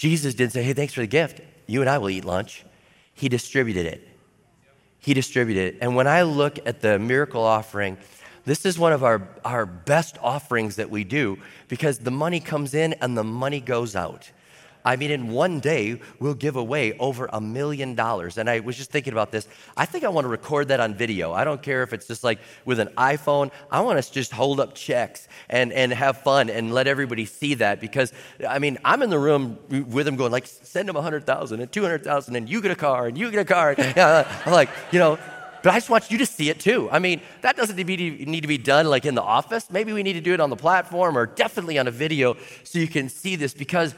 Jesus 0.00 0.32
didn't 0.32 0.54
say, 0.54 0.62
hey, 0.62 0.72
thanks 0.72 0.94
for 0.94 1.02
the 1.02 1.06
gift. 1.06 1.42
You 1.66 1.82
and 1.82 1.90
I 1.90 1.98
will 1.98 2.08
eat 2.08 2.24
lunch. 2.24 2.64
He 3.12 3.28
distributed 3.28 3.84
it. 3.84 4.08
He 4.98 5.12
distributed 5.12 5.74
it. 5.74 5.78
And 5.82 5.94
when 5.94 6.06
I 6.06 6.22
look 6.22 6.58
at 6.64 6.80
the 6.80 6.98
miracle 6.98 7.42
offering, 7.42 7.98
this 8.46 8.64
is 8.64 8.78
one 8.78 8.94
of 8.94 9.04
our, 9.04 9.28
our 9.44 9.66
best 9.66 10.16
offerings 10.22 10.76
that 10.76 10.88
we 10.88 11.04
do 11.04 11.36
because 11.68 11.98
the 11.98 12.10
money 12.10 12.40
comes 12.40 12.72
in 12.72 12.94
and 13.02 13.14
the 13.14 13.24
money 13.24 13.60
goes 13.60 13.94
out. 13.94 14.30
I 14.84 14.96
mean, 14.96 15.10
in 15.10 15.28
one 15.28 15.60
day, 15.60 16.00
we'll 16.18 16.34
give 16.34 16.56
away 16.56 16.96
over 16.98 17.28
a 17.32 17.40
million 17.40 17.94
dollars. 17.94 18.38
And 18.38 18.48
I 18.48 18.60
was 18.60 18.76
just 18.76 18.90
thinking 18.90 19.12
about 19.12 19.30
this. 19.30 19.46
I 19.76 19.86
think 19.86 20.04
I 20.04 20.08
want 20.08 20.24
to 20.24 20.28
record 20.28 20.68
that 20.68 20.80
on 20.80 20.94
video. 20.94 21.32
I 21.32 21.44
don't 21.44 21.62
care 21.62 21.82
if 21.82 21.92
it's 21.92 22.06
just 22.06 22.24
like 22.24 22.38
with 22.64 22.80
an 22.80 22.88
iPhone. 22.96 23.50
I 23.70 23.80
want 23.80 23.98
us 23.98 24.08
to 24.08 24.14
just 24.14 24.32
hold 24.32 24.60
up 24.60 24.74
checks 24.74 25.28
and, 25.48 25.72
and 25.72 25.92
have 25.92 26.18
fun 26.18 26.50
and 26.50 26.72
let 26.72 26.86
everybody 26.86 27.26
see 27.26 27.54
that 27.54 27.80
because, 27.80 28.12
I 28.48 28.58
mean, 28.58 28.78
I'm 28.84 29.02
in 29.02 29.10
the 29.10 29.18
room 29.18 29.58
with 29.68 30.06
them 30.06 30.16
going 30.16 30.32
like, 30.32 30.46
send 30.46 30.88
them 30.88 30.96
100,000 30.96 31.60
and 31.60 31.70
200,000 31.70 32.36
and 32.36 32.48
you 32.48 32.60
get 32.60 32.70
a 32.70 32.76
car 32.76 33.06
and 33.06 33.18
you 33.18 33.30
get 33.30 33.40
a 33.40 33.44
car. 33.44 33.74
I'm 34.46 34.52
like, 34.52 34.70
you 34.92 34.98
know, 34.98 35.18
but 35.62 35.74
I 35.74 35.76
just 35.76 35.90
want 35.90 36.10
you 36.10 36.18
to 36.18 36.26
see 36.26 36.48
it 36.48 36.58
too. 36.58 36.88
I 36.90 36.98
mean, 36.98 37.20
that 37.42 37.56
doesn't 37.56 37.76
need 37.76 38.40
to 38.40 38.48
be 38.48 38.58
done 38.58 38.86
like 38.86 39.04
in 39.04 39.14
the 39.14 39.22
office. 39.22 39.70
Maybe 39.70 39.92
we 39.92 40.02
need 40.02 40.14
to 40.14 40.20
do 40.20 40.32
it 40.32 40.40
on 40.40 40.50
the 40.50 40.56
platform 40.56 41.18
or 41.18 41.26
definitely 41.26 41.78
on 41.78 41.86
a 41.86 41.90
video 41.90 42.36
so 42.64 42.78
you 42.78 42.88
can 42.88 43.08
see 43.08 43.36
this 43.36 43.52
because 43.52 43.94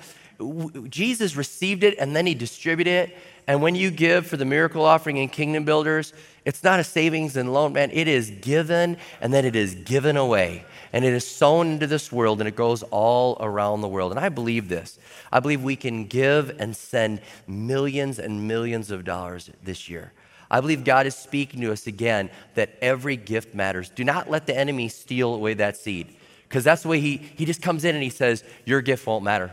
Jesus 0.88 1.36
received 1.36 1.84
it 1.84 1.98
and 1.98 2.14
then 2.14 2.26
he 2.26 2.34
distributed 2.34 2.90
it. 2.90 3.16
And 3.46 3.60
when 3.60 3.74
you 3.74 3.90
give 3.90 4.26
for 4.26 4.36
the 4.36 4.44
miracle 4.44 4.84
offering 4.84 5.16
in 5.16 5.28
Kingdom 5.28 5.64
Builders, 5.64 6.12
it's 6.44 6.62
not 6.62 6.78
a 6.78 6.84
savings 6.84 7.36
and 7.36 7.52
loan, 7.52 7.72
man. 7.72 7.90
It 7.92 8.06
is 8.06 8.30
given 8.30 8.96
and 9.20 9.34
then 9.34 9.44
it 9.44 9.56
is 9.56 9.74
given 9.74 10.16
away. 10.16 10.64
And 10.92 11.04
it 11.04 11.12
is 11.12 11.26
sown 11.26 11.72
into 11.72 11.86
this 11.86 12.12
world 12.12 12.40
and 12.40 12.48
it 12.48 12.54
goes 12.54 12.82
all 12.84 13.36
around 13.40 13.80
the 13.80 13.88
world. 13.88 14.12
And 14.12 14.20
I 14.20 14.28
believe 14.28 14.68
this. 14.68 14.98
I 15.32 15.40
believe 15.40 15.62
we 15.62 15.76
can 15.76 16.06
give 16.06 16.54
and 16.60 16.76
send 16.76 17.20
millions 17.46 18.18
and 18.18 18.46
millions 18.46 18.90
of 18.90 19.04
dollars 19.04 19.50
this 19.62 19.88
year. 19.88 20.12
I 20.50 20.60
believe 20.60 20.84
God 20.84 21.06
is 21.06 21.16
speaking 21.16 21.62
to 21.62 21.72
us 21.72 21.86
again 21.86 22.30
that 22.54 22.76
every 22.82 23.16
gift 23.16 23.54
matters. 23.54 23.88
Do 23.88 24.04
not 24.04 24.30
let 24.30 24.46
the 24.46 24.56
enemy 24.56 24.88
steal 24.88 25.34
away 25.34 25.54
that 25.54 25.78
seed 25.78 26.14
because 26.48 26.62
that's 26.62 26.82
the 26.82 26.88
way 26.88 27.00
he, 27.00 27.16
he 27.16 27.46
just 27.46 27.62
comes 27.62 27.84
in 27.84 27.94
and 27.94 28.04
he 28.04 28.10
says, 28.10 28.44
Your 28.66 28.82
gift 28.82 29.06
won't 29.06 29.24
matter 29.24 29.50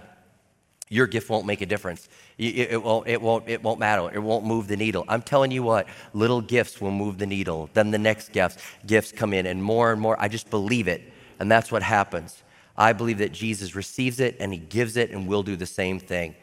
your 0.90 1.06
gift 1.06 1.30
won't 1.30 1.46
make 1.46 1.62
a 1.62 1.66
difference. 1.68 2.10
It, 2.38 2.82
won't, 2.82 3.08
it, 3.08 3.22
won't, 3.22 3.48
it 3.48 3.62
won't 3.62 3.80
matter. 3.80 4.10
It 4.12 4.20
won't 4.20 4.44
move 4.44 4.68
the 4.68 4.78
needle. 4.78 5.06
I'm 5.08 5.22
telling 5.22 5.52
you 5.52 5.62
what, 5.62 5.88
little 6.14 6.42
gifts 6.42 6.82
will 6.82 6.92
move 6.92 7.20
the 7.20 7.28
needle. 7.28 7.70
Then 7.74 7.92
the 7.92 8.00
next 8.00 8.32
gifts, 8.32 8.58
gifts 8.88 9.12
come 9.12 9.34
in, 9.34 9.46
and 9.46 9.64
more 9.64 9.92
and 9.92 10.02
more. 10.02 10.20
I 10.20 10.28
just 10.28 10.50
believe 10.50 10.88
it, 10.88 11.04
and 11.40 11.52
that's 11.52 11.72
what 11.72 11.84
happens. 11.84 12.44
I 12.76 12.94
believe 12.94 13.20
that 13.20 13.34
Jesus 13.34 13.76
receives 13.76 14.20
it 14.20 14.38
and 14.40 14.52
he 14.52 14.58
gives 14.58 14.98
it, 14.98 15.12
and 15.12 15.28
we'll 15.28 15.44
do 15.44 15.56
the 15.56 15.66
same 15.66 16.00
thing. 16.00 16.34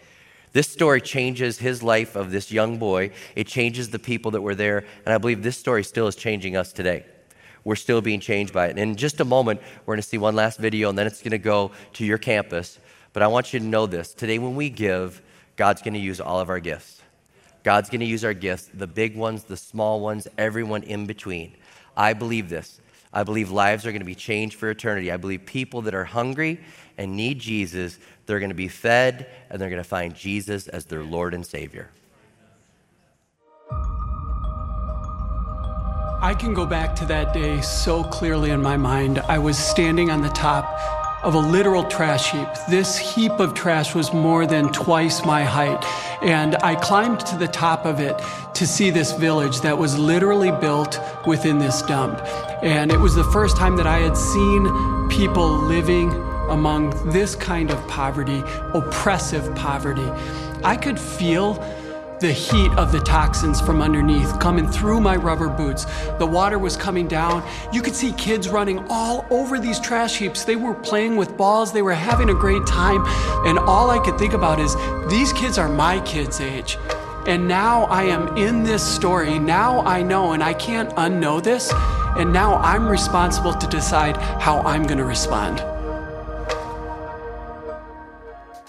This 0.52 0.68
story 0.68 1.00
changes 1.00 1.59
his 1.59 1.82
life 1.82 2.14
of 2.14 2.30
this 2.30 2.52
young 2.52 2.78
boy. 2.78 3.11
It 3.35 3.46
changes 3.46 3.90
the 3.90 3.98
people 3.98 4.30
that 4.30 4.42
were 4.42 4.54
there, 4.54 4.85
and 5.04 5.12
I 5.12 5.18
believe 5.18 5.42
this 5.42 5.59
story 5.59 5.82
still 5.82 6.06
is 6.06 6.14
changing 6.14 6.56
us 6.56 6.72
today. 6.72 7.04
We're 7.64 7.74
still 7.74 8.00
being 8.00 8.20
changed 8.20 8.52
by 8.52 8.66
it. 8.66 8.70
And 8.70 8.78
in 8.78 8.96
just 8.96 9.20
a 9.20 9.24
moment, 9.24 9.61
we're 9.85 9.94
going 9.94 10.02
to 10.02 10.09
see 10.09 10.18
one 10.18 10.37
last 10.37 10.59
video, 10.59 10.88
and 10.88 10.96
then 10.96 11.06
it's 11.06 11.20
going 11.20 11.32
to 11.32 11.38
go 11.38 11.72
to 11.94 12.04
your 12.04 12.16
campus. 12.16 12.78
But 13.16 13.22
I 13.22 13.29
want 13.29 13.55
you 13.55 13.61
to 13.61 13.64
know 13.64 13.87
this 13.87 14.12
today, 14.12 14.38
when 14.38 14.55
we 14.57 14.68
give, 14.68 15.22
God's 15.57 15.81
going 15.81 15.94
to 15.94 15.98
use 15.98 16.20
all 16.20 16.38
of 16.38 16.50
our 16.50 16.61
gifts. 16.61 17.00
God's 17.62 17.88
going 17.88 18.00
to 18.00 18.07
use 18.07 18.26
our 18.26 18.35
gifts, 18.35 18.68
the 18.74 18.87
big 18.87 19.16
ones, 19.16 19.44
the 19.44 19.57
small 19.57 20.00
ones, 20.00 20.29
everyone 20.37 20.83
in 20.83 21.07
between. 21.07 21.55
I 21.96 22.12
believe 22.12 22.50
this. 22.50 22.79
I 23.14 23.24
believe 23.24 23.50
lives 23.50 23.87
are 23.87 23.90
going 23.90 24.02
to 24.02 24.05
be 24.05 24.14
changed 24.14 24.57
for 24.57 24.68
eternity. 24.68 25.11
I 25.11 25.16
believe 25.16 25.46
people 25.46 25.81
that 25.81 25.94
are 25.94 26.05
hungry 26.05 26.61
and 26.98 27.16
need 27.16 27.38
Jesus, 27.38 27.98
they're 28.26 28.38
going 28.38 28.50
to 28.50 28.55
be 28.55 28.68
fed 28.68 29.26
and 29.48 29.59
they're 29.59 29.70
going 29.70 29.83
to 29.83 29.88
find 29.88 30.14
Jesus 30.14 30.68
as 30.68 30.85
their 30.85 31.02
Lord 31.02 31.33
and 31.33 31.46
Savior. 31.46 31.88
I 36.20 36.37
can 36.38 36.52
go 36.52 36.66
back 36.66 36.94
to 36.96 37.07
that 37.07 37.33
day 37.33 37.62
so 37.62 38.05
clearly 38.05 38.50
in 38.50 38.61
my 38.61 38.76
mind. 38.76 39.20
I 39.20 39.38
was 39.38 39.57
standing 39.57 40.11
on 40.11 40.20
the 40.20 40.29
top 40.29 41.06
of 41.26 41.34
a 41.34 41.38
literal 41.40 41.82
trash 41.82 42.30
heap. 42.30 42.46
This 42.70 42.96
heap 42.96 43.32
of 43.40 43.52
trash 43.52 43.96
was 43.96 44.12
more 44.12 44.46
than 44.46 44.70
twice 44.72 45.24
my 45.24 45.42
height. 45.42 45.84
And 46.22 46.54
I 46.62 46.76
climbed 46.76 47.18
to 47.26 47.36
the 47.36 47.48
top 47.48 47.84
of 47.84 47.98
it 47.98 48.16
to 48.54 48.64
see 48.64 48.90
this 48.90 49.10
village 49.10 49.60
that 49.62 49.76
was 49.76 49.98
literally 49.98 50.52
built 50.52 51.00
within 51.26 51.58
this 51.58 51.82
dump. 51.82 52.20
And 52.62 52.92
it 52.92 53.00
was 53.00 53.16
the 53.16 53.24
first 53.24 53.56
time 53.56 53.76
that 53.76 53.88
I 53.88 53.98
had 53.98 54.16
seen 54.16 55.08
people 55.08 55.48
living 55.48 56.12
among 56.48 56.90
this 57.10 57.34
kind 57.34 57.72
of 57.72 57.88
poverty, 57.88 58.44
oppressive 58.72 59.52
poverty. 59.56 60.08
I 60.62 60.76
could 60.76 60.98
feel 60.98 61.54
the 62.20 62.33
heat 62.33 62.70
of 62.72 62.92
the 62.92 63.00
toxins 63.00 63.61
from 63.61 63.83
underneath 63.83 64.38
coming 64.38 64.66
through 64.66 65.00
my 65.00 65.16
rubber 65.16 65.48
boots. 65.48 65.87
The 66.18 66.26
water 66.26 66.59
was 66.59 66.76
coming 66.76 67.07
down. 67.07 67.46
You 67.72 67.83
could 67.83 67.94
see 67.94 68.12
kids 68.12 68.48
running 68.48 68.85
all 68.88 69.26
over 69.31 69.59
these 69.59 69.79
trash 69.79 70.16
heaps. 70.16 70.44
They 70.44 70.57
were 70.57 70.74
playing 70.74 71.16
with 71.16 71.37
balls, 71.37 71.72
they 71.72 71.83
were 71.83 71.94
having 71.94 72.31
a 72.31 72.35
great 72.35 72.66
time. 72.66 73.05
And 73.46 73.59
all 73.59 73.90
I 73.90 73.98
could 73.98 74.18
think 74.18 74.33
about 74.33 74.59
is 74.61 74.74
these 75.11 75.33
kids 75.33 75.59
are 75.59 75.68
my 75.68 76.00
kids' 76.00 76.40
age. 76.40 76.79
And 77.26 77.48
now 77.48 77.85
I 77.85 78.05
am 78.05 78.37
in 78.37 78.62
this 78.62 78.83
story. 78.83 79.38
Now 79.38 79.81
I 79.81 80.02
know, 80.02 80.33
and 80.33 80.42
I 80.42 80.55
can't 80.55 80.90
unknow 80.90 81.42
this. 81.42 81.72
And 82.16 82.33
now 82.33 82.55
I'm 82.57 82.88
responsible 82.88 83.52
to 83.52 83.66
decide 83.66 84.16
how 84.40 84.61
I'm 84.61 84.85
going 84.85 84.98
to 84.98 85.05
respond. 85.05 85.62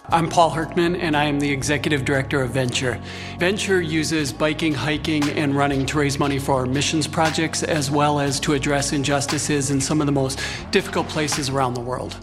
I'm 0.09 0.29
Paul 0.29 0.51
Herkman, 0.51 0.97
and 0.97 1.17
I 1.17 1.25
am 1.25 1.37
the 1.37 1.51
executive 1.51 2.05
director 2.05 2.41
of 2.41 2.51
Venture. 2.51 2.97
Venture 3.39 3.81
uses 3.81 4.31
biking, 4.31 4.73
hiking, 4.73 5.21
and 5.31 5.53
running 5.53 5.85
to 5.87 5.97
raise 5.97 6.17
money 6.17 6.39
for 6.39 6.55
our 6.55 6.65
missions 6.65 7.05
projects 7.05 7.61
as 7.61 7.91
well 7.91 8.21
as 8.21 8.39
to 8.39 8.53
address 8.53 8.93
injustices 8.93 9.69
in 9.69 9.81
some 9.81 9.99
of 9.99 10.05
the 10.05 10.13
most 10.13 10.39
difficult 10.71 11.09
places 11.09 11.49
around 11.49 11.73
the 11.73 11.81
world. 11.81 12.15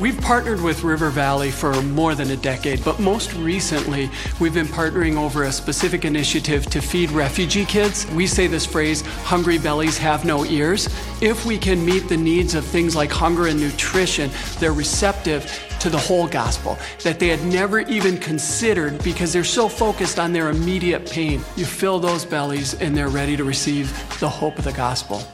We've 0.00 0.20
partnered 0.20 0.60
with 0.60 0.82
River 0.82 1.10
Valley 1.10 1.52
for 1.52 1.80
more 1.80 2.16
than 2.16 2.32
a 2.32 2.36
decade, 2.36 2.84
but 2.84 2.98
most 2.98 3.32
recently, 3.34 4.10
we've 4.40 4.54
been 4.54 4.66
partnering 4.66 5.16
over 5.16 5.44
a 5.44 5.52
specific 5.52 6.04
initiative 6.04 6.66
to 6.70 6.82
feed 6.82 7.12
refugee 7.12 7.64
kids. 7.64 8.04
We 8.10 8.26
say 8.26 8.48
this 8.48 8.66
phrase, 8.66 9.02
hungry 9.02 9.58
bellies 9.58 9.96
have 9.98 10.24
no 10.24 10.44
ears. 10.46 10.88
If 11.20 11.46
we 11.46 11.56
can 11.56 11.84
meet 11.84 12.08
the 12.08 12.16
needs 12.16 12.56
of 12.56 12.64
things 12.64 12.96
like 12.96 13.12
hunger 13.12 13.46
and 13.46 13.60
nutrition, 13.60 14.28
they're 14.58 14.72
receptive 14.72 15.44
to 15.82 15.90
the 15.90 15.98
whole 15.98 16.28
gospel 16.28 16.78
that 17.02 17.18
they 17.18 17.26
had 17.26 17.42
never 17.44 17.80
even 17.80 18.16
considered 18.16 19.02
because 19.02 19.32
they're 19.32 19.42
so 19.42 19.68
focused 19.68 20.20
on 20.20 20.32
their 20.32 20.48
immediate 20.50 21.10
pain. 21.10 21.40
You 21.56 21.64
fill 21.64 21.98
those 21.98 22.24
bellies 22.24 22.80
and 22.80 22.96
they're 22.96 23.08
ready 23.08 23.36
to 23.36 23.42
receive 23.42 23.90
the 24.20 24.28
hope 24.28 24.58
of 24.58 24.64
the 24.64 24.72
gospel. 24.72 25.26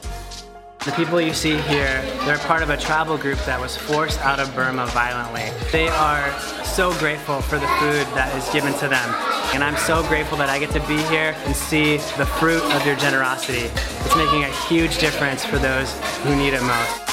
The 0.85 0.91
people 0.93 1.21
you 1.21 1.35
see 1.35 1.57
here, 1.57 2.01
they're 2.25 2.39
part 2.39 2.63
of 2.63 2.71
a 2.71 2.77
tribal 2.77 3.15
group 3.15 3.37
that 3.45 3.61
was 3.61 3.77
forced 3.77 4.19
out 4.21 4.39
of 4.39 4.55
Burma 4.55 4.87
violently. 4.87 5.51
They 5.71 5.87
are 5.87 6.39
so 6.63 6.97
grateful 6.97 7.41
for 7.41 7.59
the 7.59 7.67
food 7.77 8.07
that 8.15 8.35
is 8.35 8.49
given 8.51 8.73
to 8.79 8.87
them. 8.87 9.13
And 9.53 9.63
I'm 9.63 9.77
so 9.77 10.01
grateful 10.07 10.37
that 10.39 10.49
I 10.49 10.57
get 10.57 10.71
to 10.71 10.79
be 10.87 10.97
here 11.09 11.35
and 11.45 11.55
see 11.55 11.97
the 12.17 12.25
fruit 12.25 12.63
of 12.73 12.85
your 12.87 12.95
generosity. 12.95 13.69
It's 13.69 14.15
making 14.15 14.45
a 14.45 14.51
huge 14.67 14.97
difference 14.97 15.45
for 15.45 15.59
those 15.59 15.93
who 16.23 16.35
need 16.35 16.53
it 16.53 16.63
most. 16.63 17.08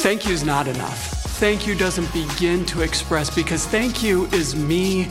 Thank 0.00 0.26
you 0.26 0.32
is 0.32 0.44
not 0.44 0.66
enough. 0.66 0.98
Thank 1.40 1.66
you 1.66 1.74
doesn't 1.74 2.10
begin 2.14 2.64
to 2.66 2.80
express 2.80 3.28
because 3.28 3.66
thank 3.66 4.02
you 4.02 4.24
is 4.28 4.56
me 4.56 5.08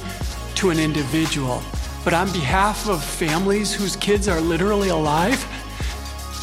to 0.56 0.72
an 0.72 0.80
individual. 0.80 1.62
But 2.04 2.16
on 2.16 2.32
behalf 2.32 2.90
of 2.90 3.04
families 3.04 3.72
whose 3.72 3.96
kids 3.96 4.28
are 4.28 4.42
literally 4.42 4.90
alive, 4.90 5.46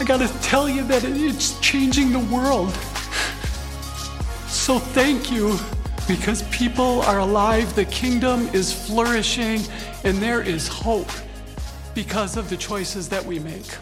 I 0.01 0.05
gotta 0.05 0.29
tell 0.43 0.69
you 0.69 0.85
that 0.85 1.03
it's 1.03 1.59
changing 1.59 2.13
the 2.13 2.21
world. 2.21 2.71
So 4.47 4.79
thank 4.79 5.33
you 5.33 5.59
because 6.07 6.45
people 6.45 7.03
are 7.03 7.19
alive, 7.19 7.75
the 7.75 7.87
kingdom 7.87 8.49
is 8.53 8.73
flourishing, 8.73 9.61
and 10.05 10.19
there 10.19 10.41
is 10.41 10.69
hope 10.69 11.11
because 11.97 12.37
of 12.37 12.49
the 12.49 12.57
choices 12.57 13.09
that 13.09 13.25
we 13.25 13.41
make. 13.41 13.77